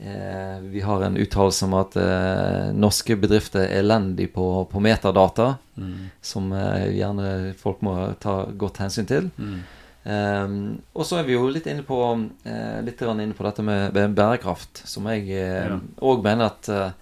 eh, 0.00 0.58
vi 0.68 0.82
har 0.84 1.06
en 1.06 1.16
uttalelse 1.16 1.64
om 1.64 1.76
at 1.80 1.96
eh, 2.00 2.72
norske 2.76 3.16
bedrifter 3.22 3.64
er 3.66 3.80
elendige 3.84 4.32
på, 4.36 4.50
på 4.72 4.82
metadata, 4.84 5.54
Mm. 5.76 6.06
som 6.24 6.46
eh, 6.56 6.86
gjerne 6.96 7.52
folk 7.60 7.82
må 7.84 7.92
ta 8.16 8.46
godt 8.56 8.78
hensyn 8.80 9.04
til. 9.04 9.26
Mm. 9.36 9.58
Um, 10.06 10.54
og 10.96 11.04
så 11.04 11.18
er 11.18 11.26
vi 11.26 11.34
jo 11.34 11.48
litt 11.52 11.66
inne 11.68 11.82
på 11.84 11.98
eh, 12.48 12.78
litt 12.86 13.02
inne 13.04 13.34
på 13.36 13.44
dette 13.44 13.60
med, 13.66 13.92
bærekraft, 14.16 14.80
som 14.88 15.04
jeg 15.10 15.26
Ja. 15.34 15.76
mener 16.24 16.46
at 16.46 16.68
eh, 16.72 16.94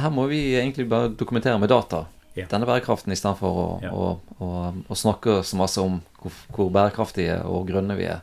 her 0.00 0.08
må 0.14 0.24
vi 0.30 0.54
egentlig 0.56 0.88
bare 0.88 1.10
dokumentere 1.12 1.58
med 1.60 1.68
data. 1.68 2.06
Ja. 2.36 2.44
Denne 2.50 2.66
bærekraften 2.68 3.12
istedenfor 3.14 3.58
å, 3.62 3.66
Ja. 3.82 3.90
å, 3.96 4.20
å, 4.44 4.48
å 4.92 4.96
snakke 4.98 5.38
så 5.42 5.56
masse 5.56 5.80
om 5.80 6.02
hvor, 6.20 6.32
hvor 6.52 6.70
bærekraftige 6.74 7.38
og 7.48 7.66
grønne 7.70 7.96
vi 7.96 8.04
er. 8.12 8.20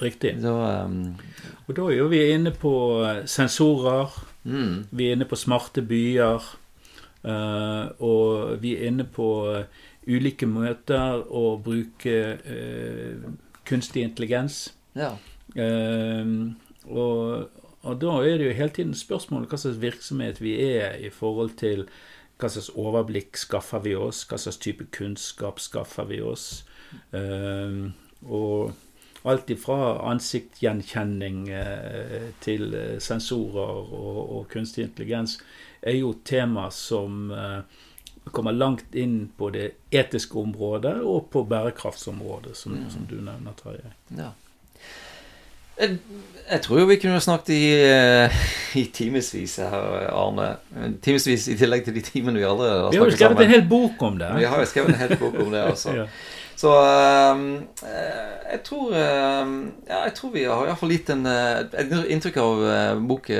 Riktig. 0.00 0.36
Da, 0.40 0.84
um, 0.86 1.16
Og 1.68 1.74
da 1.76 1.88
er 1.92 2.06
vi 2.08 2.20
inne 2.32 2.52
på 2.56 2.72
eh, 3.04 3.24
sensorer, 3.28 4.14
mm, 4.48 4.86
vi 4.96 5.08
er 5.10 5.18
inne 5.18 5.26
på 5.28 5.36
smarte 5.36 5.82
byer, 5.84 6.46
uh, 7.26 7.90
og 8.00 8.54
vi 8.62 8.76
er 8.78 8.86
inne 8.88 9.04
på 9.04 9.26
eh, 9.52 9.66
ulike 10.08 10.46
møter 10.48 11.20
å 11.28 11.58
bruke 11.60 12.16
uh, 12.40 13.30
kunstig 13.68 14.06
intelligens. 14.06 14.68
ja. 14.96 15.16
Uh, 15.58 16.54
og, 16.86 17.50
og 17.82 17.96
da 18.00 18.12
er 18.22 18.38
det 18.38 18.46
jo 18.46 18.54
hele 18.54 18.72
tiden 18.74 18.94
spørsmålet 18.94 19.50
hva 19.50 19.58
slags 19.58 19.80
virksomhet 19.82 20.38
vi 20.40 20.52
er 20.62 20.94
i 21.02 21.10
forhold 21.10 21.56
til 21.60 21.82
hva 22.40 22.48
slags 22.50 22.70
overblikk 22.74 23.36
skaffer 23.38 23.82
vi 23.84 23.94
oss, 23.96 24.24
hva 24.30 24.38
slags 24.40 24.58
type 24.62 24.86
kunnskap 24.96 25.60
skaffer 25.60 26.08
vi 26.10 26.20
oss. 26.24 26.64
Eh, 27.12 27.76
og 28.26 28.72
alt 29.30 29.50
ifra 29.52 30.00
ansiktsgjenkjenning 30.10 31.48
eh, 31.52 32.30
til 32.40 32.74
eh, 32.74 32.98
sensorer 33.04 33.92
og, 33.92 34.20
og 34.38 34.48
kunstig 34.52 34.86
intelligens 34.88 35.38
er 35.82 35.96
jo 36.00 36.14
tema 36.24 36.68
som 36.72 37.30
kommer 38.30 38.52
langt 38.52 38.94
inn 38.94 39.30
på 39.36 39.48
det 39.54 39.70
etiske 39.96 40.36
området 40.38 40.98
og 41.02 41.30
på 41.32 41.42
bærekraftsområdet, 41.48 42.56
som, 42.56 42.72
Mm. 42.76 42.90
som 42.90 43.06
du 43.08 43.16
nevner, 43.16 43.52
Tarjei. 43.56 43.92
ja. 44.16 44.32
Jeg, 45.80 45.98
jeg 46.50 46.60
tror 46.64 46.80
jo 46.80 46.88
vi 46.90 46.96
kunne 47.00 47.20
snakket 47.22 47.52
i, 47.54 47.66
eh, 47.86 48.40
i 48.76 48.84
timevis 48.92 49.56
her, 49.62 50.10
Arne. 50.10 50.48
Timevis 51.02 51.46
i 51.48 51.56
tillegg 51.56 51.86
til 51.86 51.94
de 51.94 52.02
timene 52.04 52.40
vi 52.40 52.44
allerede 52.44 52.82
har 52.82 52.92
snakket 52.92 52.92
sammen. 52.92 52.98
Vi 52.98 52.98
har 52.98 53.10
jo 53.10 53.16
skrevet 53.16 53.44
en 53.46 53.54
hel 53.54 53.68
bok 53.70 54.02
om 54.02 54.18
det. 54.18 54.30
Vi 54.36 54.50
har 54.50 54.60
jo 54.60 54.68
skrevet 54.68 54.92
en 54.94 55.00
hel 55.00 55.16
bok 55.20 55.40
om 55.46 55.50
det, 55.54 55.64
altså. 55.64 55.94
Ja. 56.00 56.10
Så 56.60 56.70
eh, 56.84 57.38
jeg 58.50 58.58
tror 58.66 58.90
um, 58.92 59.52
Ja, 59.88 60.02
jeg 60.04 60.12
tror 60.18 60.32
vi 60.34 60.42
har 60.44 60.66
iallfall 60.66 60.90
gitt 60.92 61.08
en, 61.14 61.22
et 61.24 61.94
inntrykk 62.12 62.36
av 62.42 62.64
boken, 63.00 63.06
bok, 63.08 63.30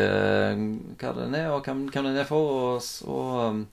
hva 1.03 1.13
den 1.19 1.37
er, 1.37 1.51
og 1.53 1.67
hvem, 1.67 1.83
hvem 1.93 2.09
den 2.09 2.17
er 2.23 2.29
for 2.31 2.55
oss. 2.79 2.89
Og, 3.05 3.67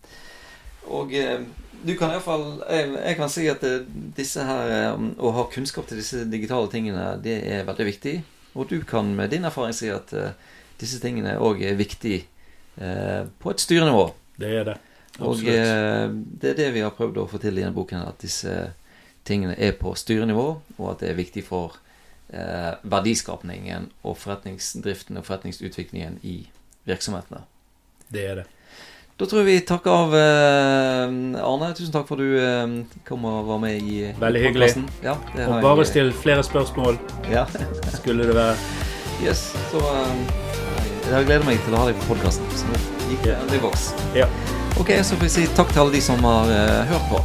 og 0.92 1.16
du 1.16 1.94
kan 1.96 2.12
iallfall 2.12 2.48
jeg, 2.66 2.90
jeg 2.98 3.20
kan 3.22 3.32
si 3.32 3.48
at 3.48 3.64
disse 4.18 4.44
her 4.44 4.98
Å 4.98 5.32
ha 5.38 5.48
kunnskap 5.54 5.88
til 5.88 6.02
disse 6.02 6.26
digitale 6.28 6.68
tingene, 6.74 7.14
det 7.24 7.40
er 7.48 7.64
veldig 7.70 7.88
viktig. 7.94 8.18
Og 8.58 8.70
du 8.70 8.82
kan 8.88 9.10
med 9.16 9.32
din 9.34 9.46
erfaring 9.46 9.76
si 9.78 9.90
at 9.94 10.14
eh, 10.18 10.34
disse 10.82 11.00
tingene 11.04 11.38
òg 11.42 11.62
er 11.66 11.78
viktig 11.78 12.18
eh, 12.18 13.24
på 13.40 13.54
et 13.54 13.64
styrenivå. 13.64 14.10
Det 14.38 14.52
er 14.60 14.68
det. 14.72 14.78
Absolutt. 15.18 15.48
Og 15.48 16.18
det 16.42 16.52
er 16.52 16.58
det 16.60 16.68
vi 16.76 16.84
har 16.86 16.94
prøvd 16.94 17.22
å 17.22 17.30
få 17.30 17.40
til 17.42 17.58
i 17.58 17.64
denne 17.64 17.74
boken, 17.74 18.04
at 18.06 18.22
disse 18.22 18.54
tingene 19.28 19.56
er 19.58 19.74
på 19.80 19.94
styrenivå, 19.98 20.48
og 20.78 20.90
at 20.92 21.02
det 21.02 21.12
er 21.12 21.18
viktig 21.18 21.44
for 21.48 21.80
eh, 22.30 22.74
verdiskapningen 22.84 23.90
og 24.04 24.20
forretningsdriften 24.22 25.18
og 25.18 25.26
forretningsutviklingen 25.28 26.20
i 26.24 26.38
virksomhetene. 26.88 27.44
Det 28.14 28.24
er 28.24 28.42
det. 28.42 28.46
Da 29.18 29.26
tror 29.26 29.42
jeg 29.42 29.48
vi 29.50 29.62
takker 29.66 29.90
av 29.90 30.12
eh, 30.14 31.42
Arne. 31.42 31.72
Tusen 31.78 31.94
takk 31.96 32.06
for 32.10 32.20
at 32.20 32.22
du 32.22 32.36
eh, 32.38 33.00
kom 33.08 33.24
og 33.26 33.48
var 33.50 33.62
med 33.64 33.80
i 33.82 34.12
Veldig 34.22 34.44
hyggelig. 34.44 34.68
Ja, 35.02 35.16
Og 35.18 35.40
jeg- 35.40 35.64
bare 35.64 35.86
still 35.90 36.12
flere 36.14 36.44
spørsmål, 36.46 37.00
Ja. 37.32 37.46
skulle 37.98 38.28
det 38.30 38.36
være. 38.38 38.56
Yes. 39.26 39.56
Så 39.72 39.82
eh, 39.82 40.14
jeg 41.10 41.26
gleder 41.26 41.46
meg 41.50 41.58
til 41.66 41.74
å 41.74 41.82
ha 41.82 41.88
deg 41.90 41.98
på 42.04 42.14
podkasten. 42.14 42.46
Så 42.54 42.66
gikk 43.10 43.24
det 43.26 43.38
endelig 43.40 43.58
i 43.58 43.66
boks. 43.66 43.88
Ja. 44.16 44.28
Ok, 44.80 44.94
så 45.02 45.16
får 45.18 45.26
vi 45.26 45.30
si 45.30 45.48
takk 45.58 45.74
til 45.74 45.82
alle 45.82 45.94
de 45.98 46.02
som 46.02 46.22
har 46.24 46.52
eh, 46.54 46.86
hørt 46.94 47.10
på. 47.10 47.24